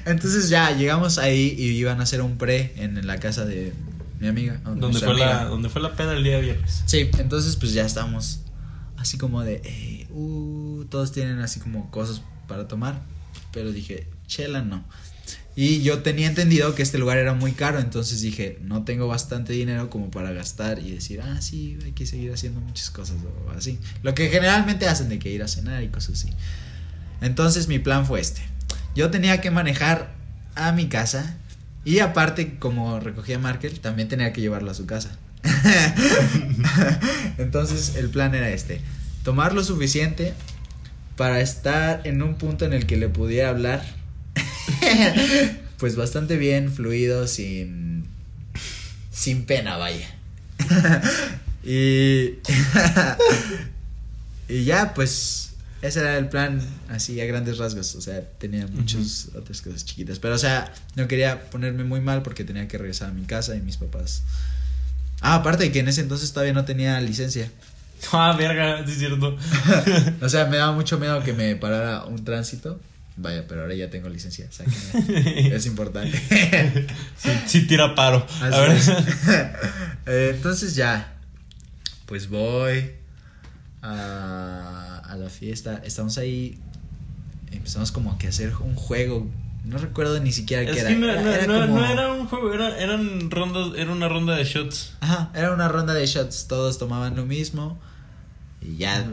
[0.05, 3.73] Entonces ya llegamos ahí y iban a hacer un pre en la casa de
[4.23, 4.55] mi amiga.
[4.65, 5.45] de Donde fue, la, amiga.
[5.47, 6.85] donde fue la peda el día viernes.
[6.87, 8.41] Sí, entonces pues ya estamos
[8.97, 13.03] así como de, "Ey, uh, todos tienen así como cosas para tomar,
[13.53, 14.85] pero dije, chela no.
[15.57, 19.53] Y yo tenía entendido que este lugar era muy caro, entonces dije, no tengo bastante
[19.53, 23.17] dinero como para gastar y decir, ah, sí, hay que seguir haciendo muchas cosas
[23.47, 23.79] o así.
[24.03, 26.31] Lo que generalmente hacen de que ir a cenar y cosas así.
[27.21, 28.41] Entonces mi plan fue este.
[28.95, 30.15] Yo tenía que manejar
[30.55, 31.37] a mi casa
[31.85, 35.17] y aparte como recogía Markel, también tenía que llevarlo a su casa.
[37.39, 38.81] Entonces el plan era este.
[39.25, 40.35] Tomar lo suficiente
[41.17, 43.85] para estar en un punto en el que le pudiera hablar.
[45.79, 48.07] pues bastante bien, fluido, sin...
[49.11, 50.09] Sin pena, vaya.
[51.65, 52.39] y...
[54.49, 55.52] y ya, pues...
[55.83, 57.97] Ese era el plan, así a grandes rasgos.
[57.97, 60.19] O sea, tenía muchas otras cosas chiquitas.
[60.21, 63.57] Pero, o sea, no quería ponerme muy mal porque tenía que regresar a mi casa
[63.57, 64.23] y mis papás.
[65.21, 67.51] Ah, aparte de que en ese entonces todavía no tenía licencia.
[68.13, 69.37] Ah, verga, sí es cierto.
[70.23, 72.81] O sea, me daba mucho miedo que me parara un tránsito.
[73.17, 74.49] Vaya, pero ahora ya tengo licencia.
[74.51, 75.55] sáquenme.
[75.55, 76.19] es importante.
[77.17, 78.27] Sí, sí tira paro.
[78.41, 78.71] Así A ver.
[78.73, 78.89] es.
[80.07, 81.15] Eh, entonces ya.
[82.07, 82.91] Pues voy
[83.83, 84.82] a,
[85.13, 85.81] a la fiesta.
[85.85, 86.59] Estamos ahí.
[87.51, 89.29] Empezamos como que a hacer un juego.
[89.65, 90.89] No recuerdo ni siquiera qué era.
[90.89, 93.93] que no, Era- no- era no- como- no era un juego, era, eran rondas, era
[93.93, 94.95] una ronda de shots.
[95.01, 96.47] Ajá, era una ronda de shots.
[96.49, 97.79] Todos tomaban lo mismo.
[98.61, 99.07] Y ya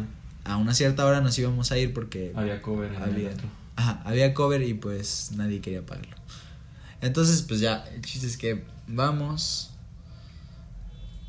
[0.45, 3.47] a una cierta hora nos íbamos a ir porque Había cover en el había, otro.
[3.75, 6.15] ajá, había cover y pues nadie quería pagarlo.
[7.01, 9.68] Entonces, pues ya, el chiste es que vamos.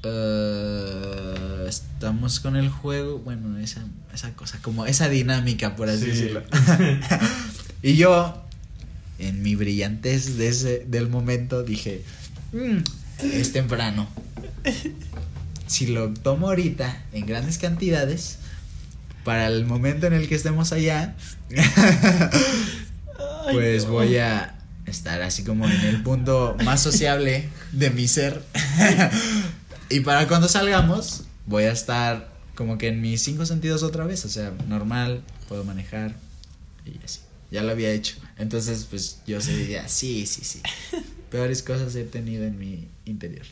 [0.02, 3.18] Eh, estamos con el juego.
[3.18, 3.82] Bueno, esa,
[4.14, 6.10] esa cosa, como esa dinámica, por así Sí.
[6.10, 6.42] decirlo.
[7.82, 8.42] y yo,
[9.18, 12.02] en mi brillantez de ese, del momento, dije:
[12.52, 12.78] "Mm,
[13.22, 14.08] Es temprano.
[15.66, 18.38] Si lo tomo ahorita en grandes cantidades,
[19.24, 21.14] para el momento en el que estemos allá,
[23.52, 23.92] pues no.
[23.92, 24.54] voy a
[24.86, 28.42] estar así como en el punto más sociable de mi ser.
[29.90, 34.24] Y para cuando salgamos, voy a estar como que en mis cinco sentidos otra vez.
[34.24, 36.14] O sea, normal, puedo manejar
[36.86, 37.20] y así.
[37.50, 38.16] Ya lo había hecho.
[38.38, 40.62] Entonces, pues yo se diría, sí, sí, sí.
[41.30, 43.46] Peores cosas he tenido en mi interior.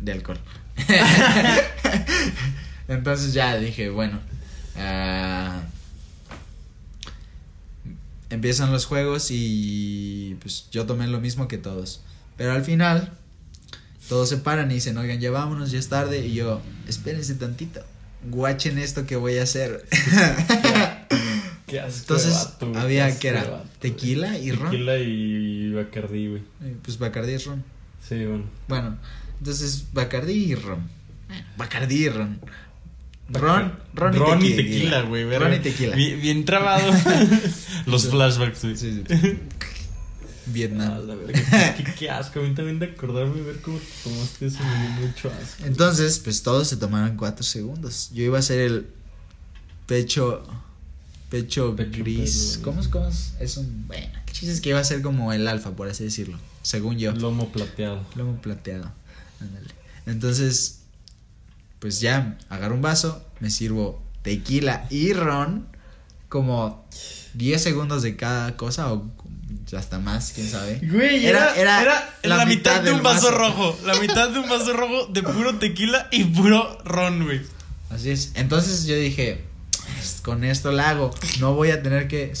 [0.00, 0.40] De alcohol.
[2.88, 4.18] Entonces ya dije, bueno.
[4.76, 5.62] ah,
[8.30, 12.00] empiezan los juegos y pues yo tomé lo mismo que todos.
[12.36, 13.12] Pero al final,
[14.08, 16.26] todos se paran y dicen, oigan, ya vámonos, ya es tarde.
[16.26, 17.80] Y yo, espérense tantito,
[18.30, 19.84] guachen esto que voy a hacer.
[21.66, 23.66] Qué asco de Entonces, vato, güey, qué había asco de era vato, güey.
[23.80, 24.70] tequila y ron.
[24.70, 26.42] Tequila y Bacardí, güey.
[26.64, 27.64] Eh, Pues Bacardi y ron.
[28.08, 28.44] Sí, bueno.
[28.68, 28.96] Bueno,
[29.38, 30.88] entonces Bacardi y ron.
[31.58, 32.40] Bacardi y ron.
[33.30, 35.24] Ron, ron, Ron y y tequila, güey.
[35.24, 35.48] verga.
[35.48, 35.94] Ron y tequila.
[35.94, 36.90] Bien, bien trabado.
[37.86, 38.76] Los flashbacks, güey.
[38.78, 39.38] Sí, sí.
[40.52, 40.92] Vietnam.
[40.94, 41.74] Ah, la verga.
[41.76, 42.40] Qué, qué asco.
[42.40, 45.64] A mí también de acordarme ver cómo te tomaste eso me dio mucho asco.
[45.64, 48.10] Entonces, pues todos se tomaron cuatro segundos.
[48.12, 48.86] Yo iba a hacer el
[49.86, 50.42] pecho.
[51.30, 52.54] Pecho, Pecho gris.
[52.54, 52.88] pedo, ¿Cómo es?
[52.88, 53.34] ¿Cómo es?
[53.38, 53.86] Es un.
[53.86, 56.38] Bueno, el chiste es que iba a ser como el alfa, por así decirlo.
[56.62, 57.12] Según yo.
[57.12, 58.00] Lomo plateado.
[58.14, 58.90] Lomo plateado.
[59.40, 59.68] Ándale.
[60.06, 60.80] Entonces,
[61.80, 65.66] pues ya, agarro un vaso, me sirvo tequila y ron,
[66.30, 66.88] como
[67.34, 69.06] 10 segundos de cada cosa o
[69.76, 70.80] hasta más, quién sabe.
[70.82, 73.38] Güey, Era- era, era la la, mitad, mitad de un vaso, vaso.
[73.38, 73.78] rojo.
[73.84, 77.40] La mitad de un vaso rojo de puro tequila y puro ron, güey.
[77.90, 78.32] Así es.
[78.34, 79.44] Entonces yo dije,
[80.22, 81.10] con esto la hago.
[81.40, 82.32] No voy a tener que.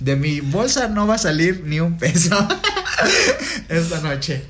[0.00, 2.36] De mi bolsa no va a salir ni un peso
[3.68, 4.44] esta noche.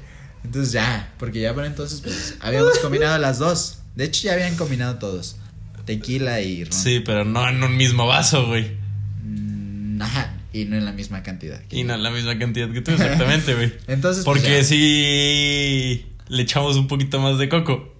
[0.45, 3.79] Entonces ya, porque ya por entonces pues habíamos combinado las dos.
[3.97, 5.37] De hecho ya habían combinado todos.
[5.85, 6.73] Tequila y ron.
[6.73, 8.77] Sí, pero no en un mismo vaso, güey.
[9.25, 11.61] Mm, Ajá, y no en la misma cantidad.
[11.71, 13.73] Y no en la misma cantidad que tú, exactamente, güey.
[13.87, 17.95] Entonces pues, Porque sí le echamos un poquito más de coco.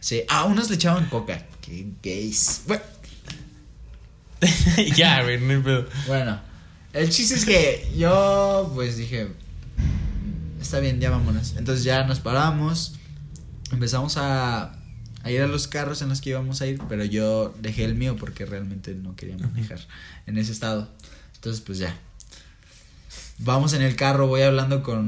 [0.00, 1.46] Sí, a unos le echaban coca.
[1.60, 2.62] Qué gays.
[2.66, 2.82] Bueno,
[4.96, 5.86] ya, güey, no hay pedo.
[6.06, 6.40] Bueno,
[6.92, 11.54] el chiste es que yo pues dije, "Mm, está bien, ya vámonos.
[11.56, 12.94] Entonces ya nos paramos,
[13.70, 14.76] empezamos a,
[15.22, 17.94] a ir a los carros en los que íbamos a ir, pero yo dejé el
[17.94, 19.78] mío porque realmente no quería manejar
[20.26, 20.90] en ese estado.
[21.42, 21.92] Entonces pues ya.
[23.38, 24.98] Vamos en el carro, voy hablando con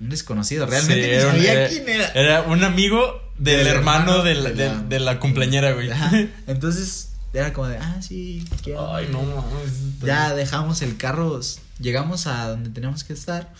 [0.00, 2.06] un desconocido, realmente Sí, ni sabía era- quién era.
[2.14, 5.90] Era un amigo del, Del hermano, de, la, de de- la- de la cumpleañera, güey.
[5.90, 6.10] Ajá.
[6.46, 8.96] Entonces era como de, ah, sí, ¿qué onda?".
[8.96, 10.00] Ay, no mames.
[10.02, 11.38] Ya dejamos el carro,
[11.78, 13.52] llegamos a donde teníamos que estar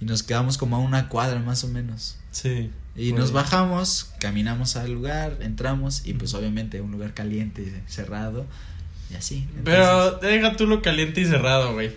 [0.00, 2.16] y nos quedamos como a una cuadra más o menos.
[2.32, 2.72] Sí.
[2.96, 3.34] Y nos bien.
[3.34, 8.46] bajamos, caminamos al lugar, entramos y pues obviamente un lugar caliente, cerrado
[9.10, 9.46] y así.
[9.56, 11.92] Entonces, Pero deja tú lo caliente y cerrado, güey.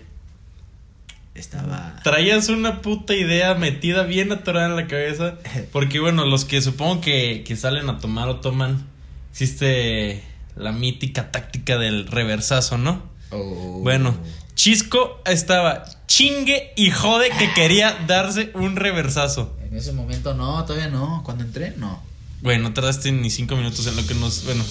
[1.34, 1.96] estaba...
[2.02, 5.36] Traías una puta idea metida bien atorada en la cabeza.
[5.72, 8.86] Porque, bueno, los que supongo que, que salen a tomar o toman,
[9.30, 10.22] existe
[10.56, 13.02] la mítica táctica del reversazo, ¿no?
[13.30, 13.80] Oh.
[13.82, 14.16] Bueno,
[14.54, 19.56] Chisco estaba chingue y jode que quería darse un reversazo.
[19.62, 21.22] En ese momento no, todavía no.
[21.24, 22.02] Cuando entré, no.
[22.42, 24.44] Güey, no tardaste ni cinco minutos en lo que nos.
[24.44, 24.62] Bueno,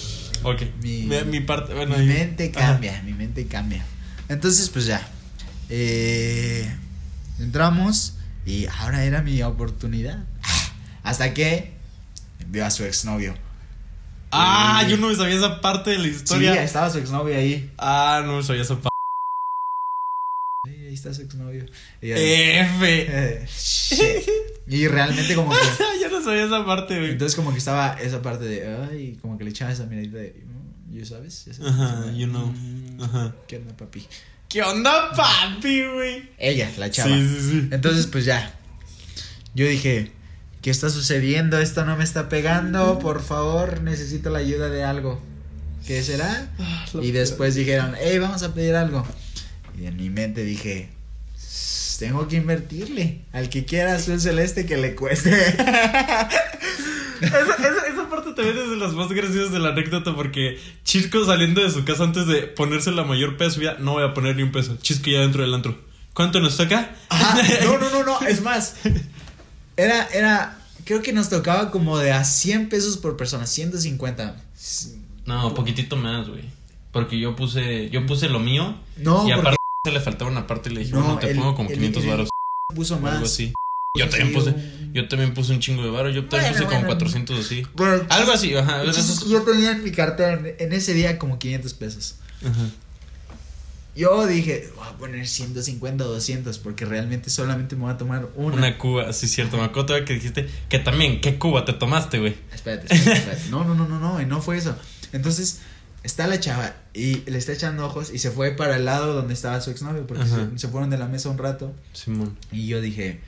[0.42, 0.62] ok.
[0.82, 1.74] Mi- Mi, mi parte.
[1.74, 2.72] Bueno, mi mente Ajá.
[2.72, 3.84] cambia, mi mente cambia.
[4.28, 5.06] Entonces, pues ya.
[5.68, 6.68] Eh,
[7.38, 8.14] entramos
[8.46, 10.24] y ahora era mi oportunidad.
[11.02, 11.72] Hasta que
[12.46, 13.34] vio a su exnovio.
[14.32, 16.62] Ah, Y- yo no me sabía esa parte de la Sí, historia.
[16.62, 17.70] estaba su exnovio ahí.
[17.78, 18.88] ah, no me sabía esa parte.
[20.66, 21.64] Sí, ahí está su exnovio.
[22.00, 22.80] F.
[22.82, 24.28] eh, shit.
[24.70, 25.58] Y realmente como que...
[26.00, 27.10] ya no sabía esa parte, güey.
[27.12, 28.66] Entonces como que estaba esa parte de...
[28.90, 30.42] Ay, como que le echaba esa miradita de...
[30.46, 31.44] "Mm, ¿You sabes?
[31.46, 31.72] Ya sabes".
[31.72, 32.46] Ajá, you know.
[32.46, 33.34] Mm, Ajá.
[33.48, 34.06] ¿Qué onda, papi?
[34.48, 36.30] ¿Qué onda, papi, güey?
[36.38, 37.08] Ella, la chava.
[37.14, 37.68] Sí, sí, sí.
[37.72, 38.54] Entonces, pues ya.
[39.54, 40.12] Yo dije,
[40.62, 41.58] ¿qué está sucediendo?
[41.58, 42.98] Esto no me está pegando.
[43.00, 45.20] Por favor, necesito la ayuda de algo.
[45.86, 46.48] ¿Qué será?
[47.02, 49.04] Y después dijeron, hey, vamos a pedir algo.
[49.80, 50.99] Y en mi mente dije, "S-
[52.00, 53.20] tengo que invertirle.
[53.32, 55.30] Al que quiera azul celeste que le cueste.
[57.20, 61.22] Esa, esa, esa parte también es de las más graciosas de la anécdota porque Chisco
[61.26, 64.36] saliendo de su casa antes de ponerse la mayor peso, vida, no voy a poner
[64.36, 64.78] ni un peso.
[64.80, 65.78] Chisco ya dentro del antro.
[66.14, 66.96] ¿Cuánto nos toca?
[67.10, 68.26] Ajá, no, no, no, no.
[68.26, 68.76] Es más.
[69.76, 73.46] Era, era, creo que nos tocaba como de a 100 pesos por persona.
[73.46, 74.36] 150.
[75.26, 76.44] No, poquitito más, güey.
[76.92, 80.68] Porque yo puse, yo puse lo mío No, y aparte se le faltaba una parte
[80.70, 82.28] y le dije, No, bueno, te el- pongo como el- 500 el- varos
[82.74, 83.22] puso o algo más.
[83.22, 83.52] así.
[83.98, 86.56] Yo también Sí, puse, un- yo también puse un chingo de varos, yo también Bueno,
[86.56, 86.86] puse como bueno.
[86.88, 87.66] 400 así.
[87.74, 88.82] Bueno, Algo así, ajá.
[89.28, 92.16] Yo tenía en mi cartera en, en ese día como 500 pesos.
[92.44, 92.68] ajá.
[93.96, 98.28] Yo dije, voy a poner 150 o 200 porque realmente solamente me voy a tomar
[98.36, 98.54] una.
[98.56, 99.56] Una cuba, sí, cierto.
[99.56, 102.36] Me acuerdo todavía que dijiste que también, ¿qué cuba te tomaste, güey?
[102.54, 103.50] Espérate, espérate, espérate.
[103.50, 104.76] No, no, no, no, no, y no fue eso.
[105.12, 105.60] Entonces,
[106.02, 109.34] está la chava y le está echando ojos y se fue para el lado donde
[109.34, 111.74] estaba su exnovio porque se, se fueron de la mesa un rato.
[111.92, 112.36] Simón.
[112.50, 113.20] Y yo dije,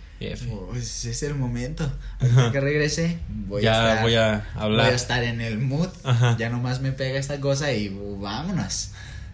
[0.71, 1.85] pues es el momento.
[2.21, 2.27] Ajá.
[2.27, 4.03] Hasta que regrese, voy ya a estar.
[4.03, 4.87] voy a hablar.
[4.87, 5.89] Voy a estar en el mood.
[6.05, 6.37] Ajá.
[6.39, 8.91] Ya nomás me pega esta cosa y uh, vámonos.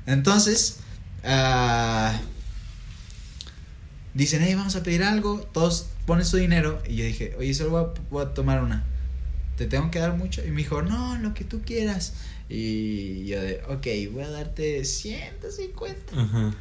[0.06, 0.78] Entonces,
[1.24, 2.18] ah,
[4.14, 5.40] dicen, hey, vamos a pedir algo.
[5.52, 6.82] Todos ponen su dinero.
[6.86, 8.84] Y yo dije, oye, solo voy a, voy a tomar una.
[9.56, 10.44] ¿Te tengo que dar mucho?
[10.46, 12.14] Y me dijo, no, lo que tú quieras.
[12.48, 16.20] Y yo de, ok, voy a darte 150.
[16.20, 16.54] Ajá.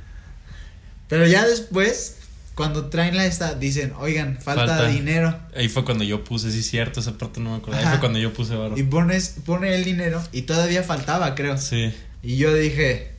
[1.07, 2.17] Pero ya después,
[2.55, 4.87] cuando traen la esta, dicen, oigan, falta, Falta.
[4.89, 5.39] dinero.
[5.55, 7.79] Ahí fue cuando yo puse, sí, cierto, esa parte no me acuerdo.
[7.79, 7.91] Ahí Ajá.
[7.93, 8.77] fue cuando yo puse varo.
[8.77, 11.57] Y pones, pone el dinero y todavía faltaba, creo.
[11.57, 11.93] Sí.
[12.21, 13.11] Y yo dije,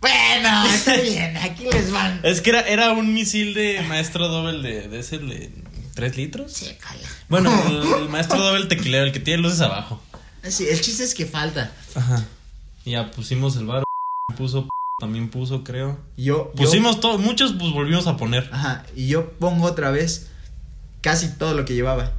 [0.00, 2.20] bueno, está bien, aquí les van.
[2.24, 5.50] Es que era, era un misil de maestro doble de, de ese de
[5.94, 6.52] 3 litros.
[6.52, 6.76] Sí.
[7.28, 10.00] Bueno, el, el maestro doble tequilero, el que tiene luces abajo.
[10.48, 11.72] Sí, el chiste es que falta.
[11.94, 12.24] Ajá.
[12.84, 13.84] Ya pusimos el varo.
[14.36, 14.68] Puso,
[15.00, 15.98] también puso, creo.
[16.16, 18.48] Yo, yo- Pusimos todo, muchos pues volvimos a poner.
[18.52, 20.28] ajá, y yo pongo otra vez
[21.00, 22.12] casi todo lo que llevaba.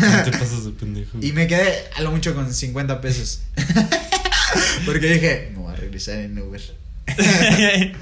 [0.00, 1.18] No te pasas de pendejo.
[1.22, 3.40] Y me quedé a lo mucho con 50 pesos.
[4.86, 6.62] Porque dije, me voy a regresar en Uber.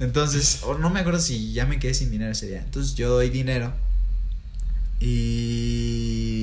[0.00, 2.58] Entonces, o no me acuerdo si ya me quedé sin dinero ese día.
[2.60, 3.72] Entonces yo doy dinero.
[5.00, 6.33] Y.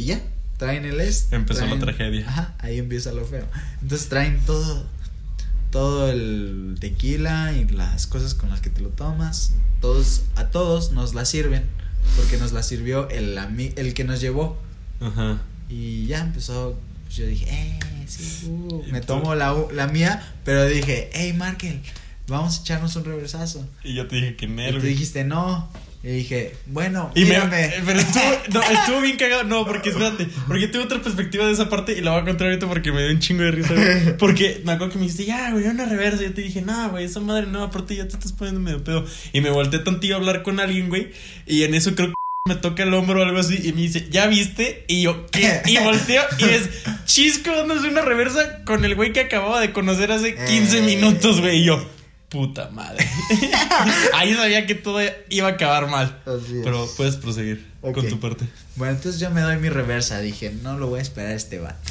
[0.00, 0.20] Y ya.
[0.58, 1.36] traen el este.
[1.36, 2.28] Empezó la traen- tragedia.
[2.28, 3.46] Ajá, ahí empieza lo feo.
[3.82, 4.86] Entonces traen todo,
[5.70, 9.52] todo el tequila y las cosas con las que te lo tomas.
[9.80, 11.64] Todos, a todos nos la sirven,
[12.16, 13.38] porque nos la sirvió el,
[13.76, 14.58] el que nos llevó.
[15.00, 15.38] Ajá.
[15.68, 19.06] Y ya empezó, pues yo dije, eh, sí, uh, ¿Y me tú?
[19.06, 21.80] tomo la, la mía, pero dije, hey, Markel,
[22.28, 23.66] vamos a echarnos un reversazo.
[23.84, 25.70] Y yo te dije que Y Nel, tú dijiste, no.
[26.02, 27.72] Y dije, bueno, Y mírame.
[27.84, 28.24] pero estuvo,
[28.54, 29.44] no, estuvo bien cagado.
[29.44, 30.28] No, porque espérate.
[30.48, 33.02] Porque tuve otra perspectiva de esa parte y la voy a contar ahorita porque me
[33.02, 34.16] dio un chingo de risa, güey.
[34.18, 36.22] Porque me acuerdo que me dijiste, ya, güey, una reversa.
[36.22, 38.82] Y yo te dije, no, güey, esa madre no, aparte ya te estás poniendo medio
[38.82, 39.04] pedo.
[39.34, 41.10] Y me volteé tantillo a hablar con alguien, güey.
[41.46, 42.14] Y en eso creo que
[42.48, 43.58] me toca el hombro o algo así.
[43.62, 44.86] Y me dice, ¿ya viste?
[44.88, 45.60] Y yo, ¿qué?
[45.66, 46.70] Y volteo y es
[47.04, 50.82] Chisco dándose una reversa con el güey que acababa de conocer hace 15 Eh.
[50.82, 51.58] minutos, güey.
[51.58, 51.86] Y yo,
[52.30, 53.06] puta madre.
[54.14, 56.22] Ahí sabía que todo iba a acabar mal.
[56.24, 56.64] Así es.
[56.64, 58.46] Pero puedes proseguir con tu parte.
[58.76, 60.20] Bueno, entonces yo me doy mi reversa.
[60.20, 61.90] Dije, no lo voy a esperar a este vato.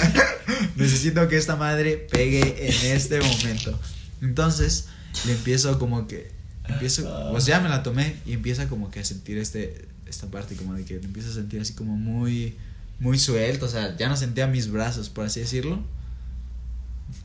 [0.76, 3.78] Necesito que esta madre pegue en este momento.
[4.22, 4.86] Entonces,
[5.26, 6.30] le empiezo como que.
[6.68, 7.30] Empiezo.
[7.32, 9.88] Pues ya me la tomé y empieza como que a sentir este.
[10.06, 12.56] Esta parte, como de que empiezo a sentir así como muy.
[13.00, 13.66] Muy suelto.
[13.66, 15.82] O sea, ya no sentía mis brazos, por así decirlo.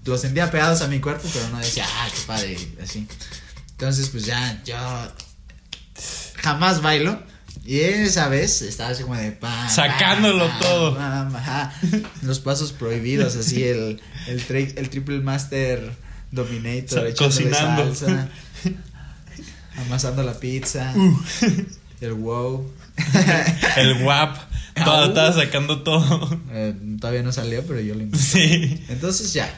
[0.08, 3.05] Los sentía pegados a mi cuerpo, pero no decía, ah, qué padre, así.
[3.72, 4.76] Entonces, pues ya, yo
[6.41, 7.22] jamás bailo.
[7.66, 10.95] Y esa vez estaba así como de pa, Sacándolo pa, todo.
[10.95, 11.74] pa.
[12.22, 15.91] Los pasos prohibidos, así el, el, tri- el triple master
[16.32, 17.93] dominator, cocinando.
[17.93, 18.30] salsa,
[19.86, 21.20] amasando la pizza, Uh.
[22.01, 22.72] el wow.
[23.78, 24.38] El guap.
[24.84, 25.08] Todo, Au.
[25.10, 26.39] estaba sacando todo.
[26.51, 28.24] Eh, todavía no salió, pero yo lo invité.
[28.24, 28.86] Sí.
[28.89, 29.51] Entonces ya.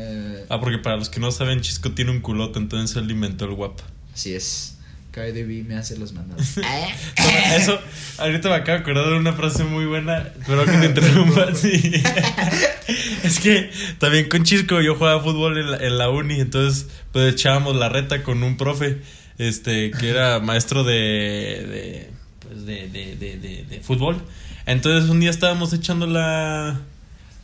[0.00, 3.44] Eh, Ah, porque para los que no saben, Chisco tiene un culote, entonces él inventó
[3.44, 3.78] el guap.
[4.14, 4.76] así es.
[5.12, 6.46] Cardi B me hace los mandados.
[6.56, 7.78] Bueno, Eso,
[8.18, 11.54] ahorita me acabo de acordar de una frase muy buena, pero que te interrumpa.
[11.54, 11.92] sí.
[13.24, 17.32] Es que también con Chisco yo jugaba fútbol en la, en la uni, entonces pues
[17.34, 18.98] echábamos la reta con un profe,
[19.38, 24.20] este, que era maestro de, de pues de, de, de, de, de fútbol.
[24.66, 26.80] Entonces un día estábamos echando la,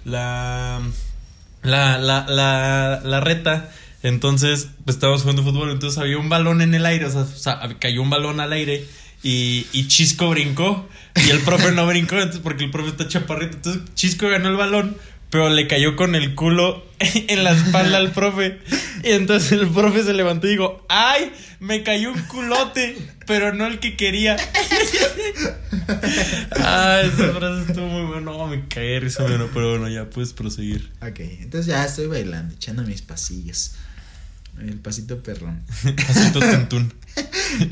[0.05, 0.81] la,
[1.67, 3.71] la, la, la, la reta.
[4.03, 5.71] Entonces, pues estábamos jugando fútbol.
[5.71, 7.07] Entonces había un balón en el aire.
[7.07, 8.87] O sea, o sea, cayó un balón al aire.
[9.23, 10.89] Y, y Chisco brincó.
[11.27, 12.17] Y el profe no brincó.
[12.17, 13.57] Entonces, porque el profe está chaparrito.
[13.57, 14.97] Entonces, Chisco ganó el balón.
[15.31, 18.59] Pero le cayó con el culo en la espalda al profe.
[19.03, 21.33] Y entonces el profe se levantó y dijo: ¡Ay!
[21.61, 22.97] Me cayó un culote.
[23.27, 24.37] Pero no el que quería.
[26.63, 28.33] Ay, esa frase estuvo muy buena.
[28.33, 30.93] No, me caí risa, bueno, pero bueno, ya puedes proseguir.
[31.03, 33.73] Ok, entonces ya estoy bailando, echando mis pasillos.
[34.61, 35.63] El pasito perrón.
[36.07, 36.95] Pasito tuntún.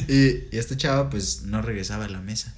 [0.08, 2.52] Y, y este chavo pues no regresaba a la mesa.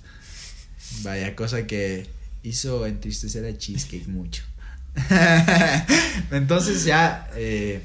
[1.03, 2.07] Vaya cosa que
[2.43, 4.43] hizo entristecer a Cheesecake mucho.
[6.31, 7.83] Entonces ya, eh,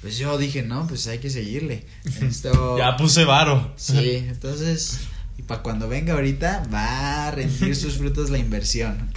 [0.00, 1.84] pues yo dije, no, pues hay que seguirle.
[2.22, 3.72] Esto, Ya puse varo.
[3.76, 5.00] Sí, entonces,
[5.36, 9.12] y para cuando venga ahorita va a rendir sus frutos la inversión.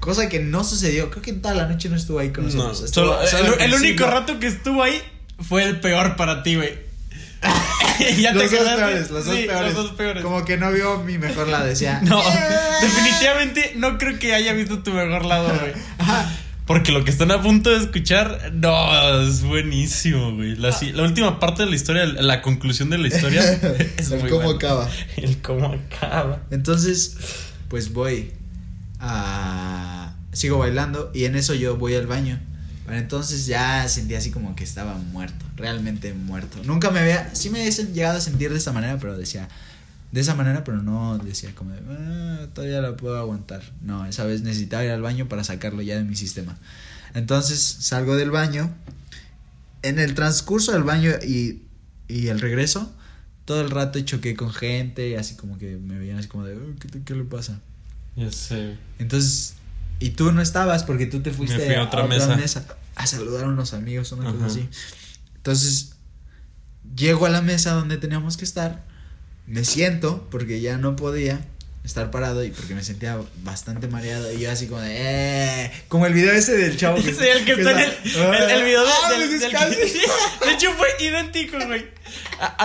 [0.00, 2.50] Cosa que no sucedió, creo que en toda la noche no estuvo ahí con No,
[2.52, 2.84] nosotros.
[2.90, 5.00] Estuvo- solo- solo el, el único rato que estuvo ahí
[5.38, 6.74] fue el peor para ti, güey.
[8.20, 9.74] ¿Ya los te dos peores, los dos Sí, peores.
[9.74, 10.22] Los dos peores.
[10.22, 12.00] Como que no vio mi mejor lado, decía.
[12.10, 12.22] No,
[12.80, 15.72] definitivamente no creo que haya visto tu mejor lado, güey.
[16.66, 20.54] Porque lo que están a punto de escuchar, no, es buenísimo, güey.
[20.56, 20.72] La,
[21.02, 23.42] última parte de la historia, la conclusión de la historia,
[23.96, 24.88] es El muy cómo acaba.
[25.16, 26.42] El cómo acaba.
[26.50, 27.16] Entonces,
[27.68, 28.32] pues voy
[29.00, 30.14] a.
[30.32, 32.38] Sigo bailando y en eso yo voy al baño.
[32.90, 36.58] Para entonces ya sentí así como que estaba muerto, realmente muerto.
[36.64, 37.32] Nunca me había.
[37.36, 39.48] Sí me he llegado a sentir de esta manera, pero decía.
[40.10, 41.78] De esa manera, pero no decía como de.
[41.88, 43.62] "Ah, todavía la puedo aguantar.
[43.80, 46.58] No, esa vez necesitaba ir al baño para sacarlo ya de mi sistema.
[47.14, 48.74] Entonces salgo del baño.
[49.82, 51.62] En el transcurso del baño y,
[52.08, 52.92] y el regreso,
[53.44, 56.74] todo el rato choqué con gente, así como que me veían así como de, "Oh,
[56.80, 57.60] ¿qué, qué le pasa?
[58.16, 58.74] Ya sé.
[58.98, 59.54] Entonces,
[60.00, 62.36] y tú no estabas porque tú te fuiste fui a otra mesa.
[62.96, 64.68] a saludar a unos amigos, una cosa así.
[65.36, 65.92] Entonces,
[66.96, 68.84] llego a la mesa donde teníamos que estar,
[69.46, 71.46] me siento porque ya no podía
[71.84, 74.90] estar parado y porque me sentía bastante mareado y yo así como de,
[75.64, 77.90] eh, como el video ese del chavo Sí, el que está en el,
[78.34, 79.56] el, el video de, ¡Ah, del- del que-
[80.46, 81.86] De hecho, fue idéntico, güey.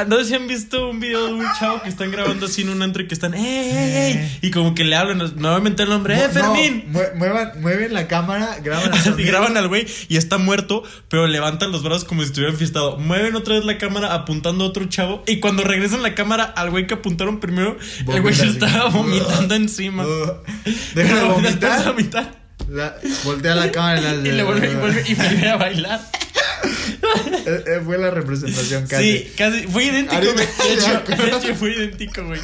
[0.08, 2.70] No sé si han visto un video de un chavo que están grabando así en
[2.70, 4.40] un antro y que están, ¡eh, eh, eh!
[4.42, 6.86] Y como que le hablan nuevamente el nombre, ¡eh, Fermín!
[6.92, 11.72] mue- muevan, mueven la cámara, graban y graban al güey y está muerto, pero levantan
[11.72, 12.98] los brazos como si estuviera enfiestado.
[12.98, 15.24] Mueven otra vez la cámara apuntando a otro chavo.
[15.28, 20.06] Y cuando regresan la cámara al güey que apuntaron primero, el güey estaba vomitando encima.
[20.96, 21.86] Deja de vomitar.
[21.86, 22.36] vomitar.
[22.70, 26.02] la- voltea la cámara y, la Y le vuelve, y vuelve y vuelve a bailar.
[27.46, 29.18] Eh, eh, Fue la representación casi.
[29.20, 29.68] Sí, casi.
[29.68, 30.36] Fue idéntico, güey.
[30.36, 31.24] De hecho, acuerdo.
[31.26, 32.40] de hecho, fue idéntico, güey.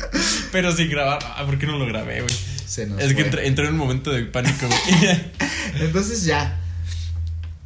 [0.51, 1.19] Pero sin grabar.
[1.23, 2.33] Ah, ¿por qué no lo grabé, güey?
[2.67, 3.23] Se nos Es que fue.
[3.25, 5.21] entré, entré en un momento de pánico, güey.
[5.81, 6.57] Entonces ya.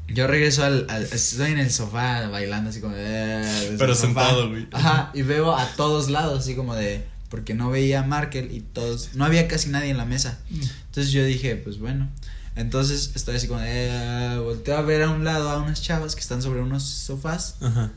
[0.07, 3.41] Yo regreso al, al- Estoy en el sofá bailando así como de.
[3.69, 4.67] el Pero sentado, güey.
[4.71, 5.11] Ajá.
[5.13, 7.03] Y veo a todos lados así como de.
[7.29, 9.15] Porque no veía a Markel y todos.
[9.15, 10.39] No había casi nadie en la mesa.
[10.49, 12.09] Entonces yo dije, pues bueno.
[12.55, 16.21] Entonces estoy así como eh, volteo a ver a un lado a unas chavas que
[16.21, 17.55] están sobre unos sofás.
[17.61, 17.91] Ajá.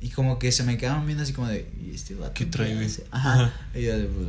[0.00, 1.68] Y como que se me quedaban viendo así como de.
[1.82, 2.74] ¿Y este vato ¿Qué trae?
[3.10, 3.32] Ajá.
[3.32, 3.52] Ajá.
[3.74, 4.04] Y yo de.
[4.04, 4.28] pues,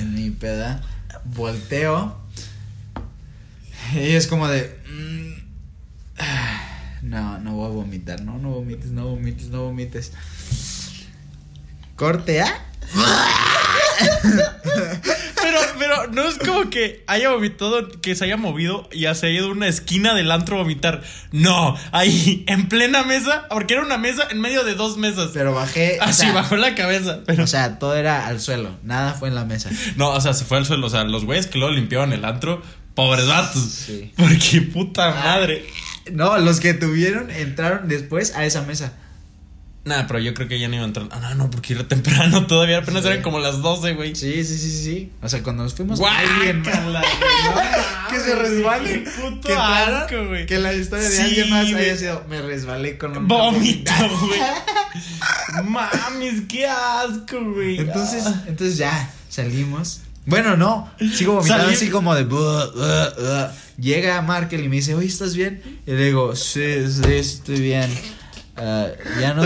[0.00, 0.82] en, mi peda.
[1.24, 2.18] Volteo.
[3.94, 4.76] Y es como de.
[4.90, 5.34] mm,
[7.02, 8.22] no, no voy a vomitar.
[8.22, 10.12] No, no vomites, no vomites, no vomites.
[11.96, 12.63] Corte A.
[15.42, 19.28] Pero, pero no es como que haya vomitado, que se haya movido y se haya
[19.30, 21.02] ido a una esquina del antro a vomitar.
[21.32, 25.30] No, ahí, en plena mesa, porque era una mesa en medio de dos mesas.
[25.34, 25.98] Pero bajé.
[26.00, 27.20] o Así, sea, bajó la cabeza.
[27.26, 28.70] Pero, O sea, todo era al suelo.
[28.82, 29.70] Nada fue en la mesa.
[29.96, 30.86] no, o sea, se fue al suelo.
[30.86, 32.62] O sea, los güeyes que luego limpiaban el antro,
[32.94, 33.62] pobres vatos.
[33.62, 34.12] Sí.
[34.16, 35.64] Porque puta madre.
[36.10, 38.92] No, los que tuvieron entraron después a esa mesa.
[39.84, 41.08] Nah, pero yo creo que ya no iba a entrar.
[41.10, 42.78] Ah, no, no, porque era temprano todavía.
[42.78, 43.08] Apenas Sí.
[43.08, 44.14] eran como las 12, güey.
[44.16, 45.12] Sí, sí, sí, sí.
[45.20, 47.00] O sea, cuando nos fuimos alguien no
[48.10, 49.04] que se resbale.
[49.04, 50.46] qué puto que asco, güey.
[50.46, 51.84] Que la historia de Sí, alguien más güey.
[51.84, 53.92] haya sido me resbalé con un Vómito,
[54.26, 54.40] güey.
[55.64, 57.78] Mames, qué asco, güey.
[57.78, 58.42] Entonces, Ah.
[58.46, 60.00] entonces ya salimos.
[60.26, 62.80] Bueno, no, sigo vomitando así como de "Buh, buh,
[63.18, 63.48] buh".
[63.76, 67.90] Llega Markel y me dice, "Oye, ¿estás bien?" Y le digo, "Sí, sí, estoy bien."
[68.56, 68.86] Ah,
[69.20, 69.42] ya no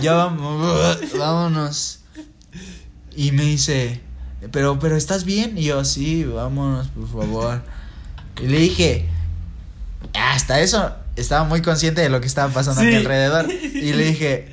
[0.00, 2.00] ya vamos, vámonos.
[3.14, 4.00] Y me dice,
[4.52, 7.62] "Pero pero ¿estás bien?" Y yo, "Sí, vámonos, por favor."
[8.40, 9.06] Y le dije,
[10.14, 13.50] hasta eso estaba muy consciente de lo que estaba pasando a mi alrededor.
[13.50, 14.48] Y le dije,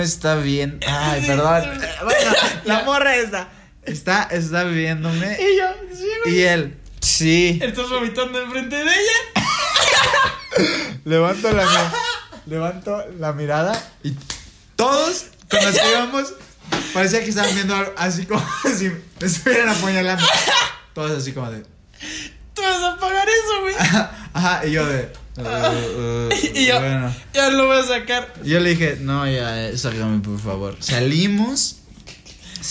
[0.00, 0.78] está bien.
[0.86, 1.64] Ay, perdón.
[2.04, 2.32] Bueno,
[2.64, 3.48] la morra esta.
[3.82, 5.36] Está, está viéndome.
[5.40, 6.36] Y yo, sí, güey.
[6.36, 7.58] Y él, sí.
[7.60, 9.42] Estás vomitando enfrente de ella.
[11.04, 11.70] Levanto la, mi-
[12.46, 14.14] levanto la mirada y
[14.76, 16.34] todos con los que íbamos
[16.92, 18.44] parecía que estaban viendo algo así como
[18.76, 20.24] si me estuvieran apuñalando.
[20.94, 21.62] Todos así como de.
[22.54, 23.74] Tú vas a pagar eso, güey.
[24.32, 25.12] Ajá, y yo de.
[25.36, 25.42] "Uh,
[26.28, 27.12] uh, Y yo, bueno.
[27.32, 28.32] ya lo voy a sacar.
[28.44, 30.76] Yo le dije, no, ya, sácame por favor.
[30.80, 31.78] Salimos.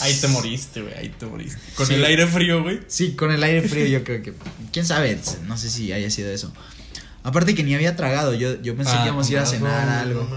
[0.01, 0.93] Ahí te moriste, güey.
[0.95, 1.59] Ahí te moriste.
[1.76, 1.93] Con Sí.
[1.95, 2.80] el aire frío, güey.
[2.88, 4.34] Sí, con el aire frío yo creo que...
[4.71, 5.19] ¿Quién sabe?
[5.45, 6.51] No sé si haya sido eso.
[7.24, 10.28] Aparte que ni había tragado, yo, yo pensé que íbamos a ir a cenar algo.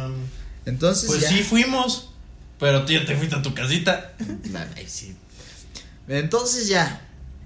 [0.64, 1.28] Entonces Pues ya...
[1.28, 2.10] sí, fuimos.
[2.58, 4.14] Pero tú ya te fuiste a tu casita.
[4.76, 5.14] Ay, sí.
[6.08, 7.02] Entonces ya,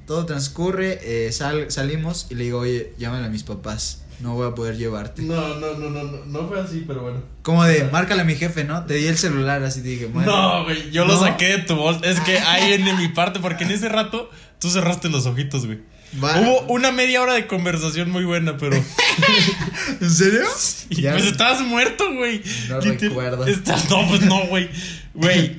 [0.06, 4.46] todo transcurre, eh, sal- salimos y le digo, oye, llámale a mis papás, no voy
[4.48, 5.22] a poder llevarte.
[5.22, 7.22] No, no, no, no, no, no fue así, pero bueno.
[7.42, 8.84] Como de, márcale a mi jefe, ¿no?
[8.84, 10.30] Te di el celular, así te dije, bueno.
[10.30, 12.00] No, güey, yo lo saqué de tu bolsa.
[12.04, 15.80] Es que ahí viene mi parte, porque en ese rato tú cerraste los ojitos, güey.
[16.18, 18.76] Hubo una media hora de conversación muy buena, pero.
[20.00, 20.42] ¿En serio?
[20.90, 22.42] Ya- pues estabas muerto, güey.
[22.68, 23.46] No recuerdo.
[23.46, 24.68] Estás- no, pues no, güey.
[25.14, 25.58] Güey.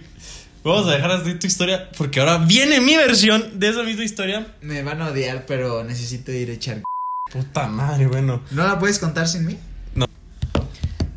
[0.64, 4.48] Vamos a dejar así tu historia, porque ahora viene mi versión de esa misma historia.
[4.62, 6.84] Me van a odiar, pero necesito ir a echar...
[7.32, 8.44] Puta madre, bueno.
[8.52, 9.58] ¿No la puedes contar sin mí?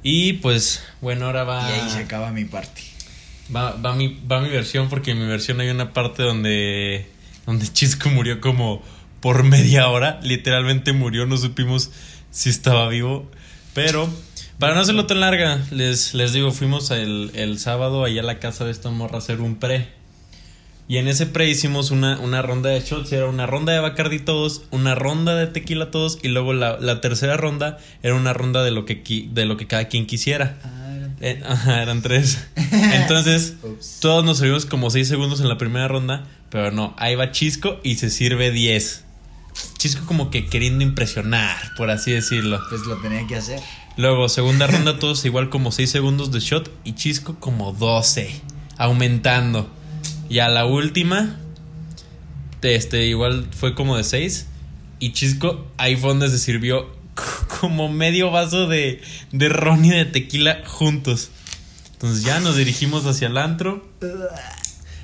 [0.03, 1.69] Y pues, bueno, ahora va.
[1.71, 2.83] Y ahí se acaba mi parte.
[3.55, 7.07] Va, va, mi, va mi versión porque en mi versión hay una parte donde,
[7.47, 8.83] donde Chisco murió como
[9.25, 10.21] por media hora.
[10.23, 11.91] Literalmente murió, no supimos
[12.31, 13.31] si estaba vivo.
[13.73, 14.07] Pero
[14.59, 18.39] para no hacerlo tan larga, les, les digo, fuimos el, el sábado allá a la
[18.39, 19.89] casa de esta morra a hacer un pre.
[20.89, 23.11] Y en ese pre hicimos una, una ronda de shots.
[23.13, 26.19] y Era una ronda de Bacardi todos, una ronda de tequila todos.
[26.23, 29.57] Y luego la, la tercera ronda era una ronda de lo que, qui- de lo
[29.57, 30.59] que cada quien quisiera.
[31.23, 32.47] Eh, ajá, eran tres.
[32.93, 33.55] Entonces,
[34.01, 37.81] todos nos subimos como seis segundos en la primera ronda, pero no, ahí va Chisco
[37.83, 39.04] y se sirve 10.
[39.79, 42.61] Chisco como que queriendo impresionar, por así decirlo.
[42.69, 43.61] Pues lo tenía que hacer.
[43.97, 48.41] Luego, segunda ronda, todos igual como 6 segundos de shot y Chisco como 12,
[48.79, 49.69] aumentando.
[50.29, 51.37] Y a la última,
[52.63, 54.47] este, igual fue como de 6
[54.99, 56.89] y Chisco ahí fue donde se sirvió
[57.61, 59.03] como medio vaso de,
[59.33, 61.31] de ron y de tequila juntos.
[61.93, 63.87] Entonces ya nos dirigimos hacia el antro.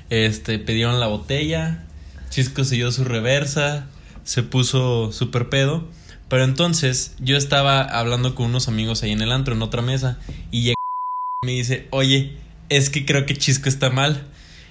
[0.09, 1.85] Este, pidieron la botella.
[2.29, 3.87] Chisco siguió su reversa.
[4.23, 5.87] Se puso súper pedo.
[6.29, 10.17] Pero entonces yo estaba hablando con unos amigos ahí en el antro, en otra mesa.
[10.49, 10.75] Y llega
[11.43, 12.37] me dice, oye,
[12.69, 14.27] es que creo que Chisco está mal.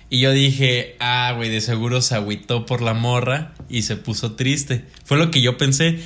[0.09, 4.37] Y yo dije, ah, güey, de seguro se agüitó por la morra y se puso
[4.37, 4.85] triste.
[5.05, 6.01] Fue lo que yo pensé.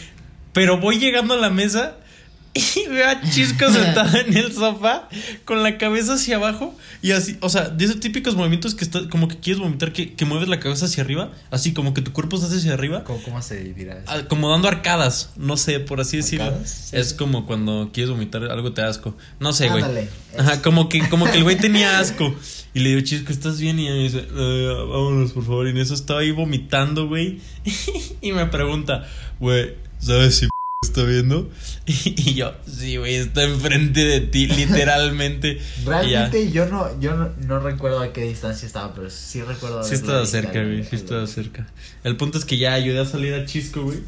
[0.52, 1.98] Pero voy llegando a la mesa
[2.76, 5.08] y veo a Chisco sentado en el sofá
[5.44, 9.08] con la cabeza hacia abajo y así, o sea, de esos típicos movimientos que está,
[9.08, 12.12] como que quieres vomitar, que, que mueves la cabeza hacia arriba, así como que tu
[12.12, 14.04] cuerpo se hace hacia arriba, ¿Cómo, cómo se dirá eso?
[14.06, 16.52] ah, como dando arcadas, no sé, por así decirlo.
[16.64, 19.16] Sí, es como cuando quieres vomitar algo te da asco.
[19.40, 19.82] No sé, güey.
[19.82, 20.08] Ándale.
[20.38, 22.34] Ajá, como que, como que el güey tenía asco.
[22.72, 23.78] Y le digo, Chisco, ¿estás bien?
[23.78, 25.66] Y ella me dice, "Eh, vámonos, por favor.
[25.66, 27.40] Y en eso estaba ahí vomitando, güey.
[28.20, 29.06] y me pregunta,
[29.40, 30.48] güey, ¿sabes si
[30.94, 31.50] está viendo?
[31.86, 35.58] Y yo, sí, güey, está enfrente de ti, literalmente.
[35.84, 39.94] Realmente yo no, yo no, no recuerdo a qué distancia estaba, pero sí recuerdo Sí
[39.94, 41.66] estaba cerca, güey, sí estaba cerca.
[42.04, 43.98] El punto es que ya ayudé a salir a Chisco, güey.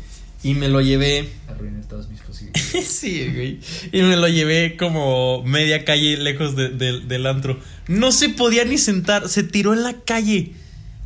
[0.43, 2.87] Y me lo llevé Arruiné todos mis posibilidades.
[2.89, 3.59] Sí, güey.
[3.91, 7.59] Y me lo llevé como media calle lejos de- de- del antro.
[7.89, 10.53] No se podía ni sentar, se tiró en la calle.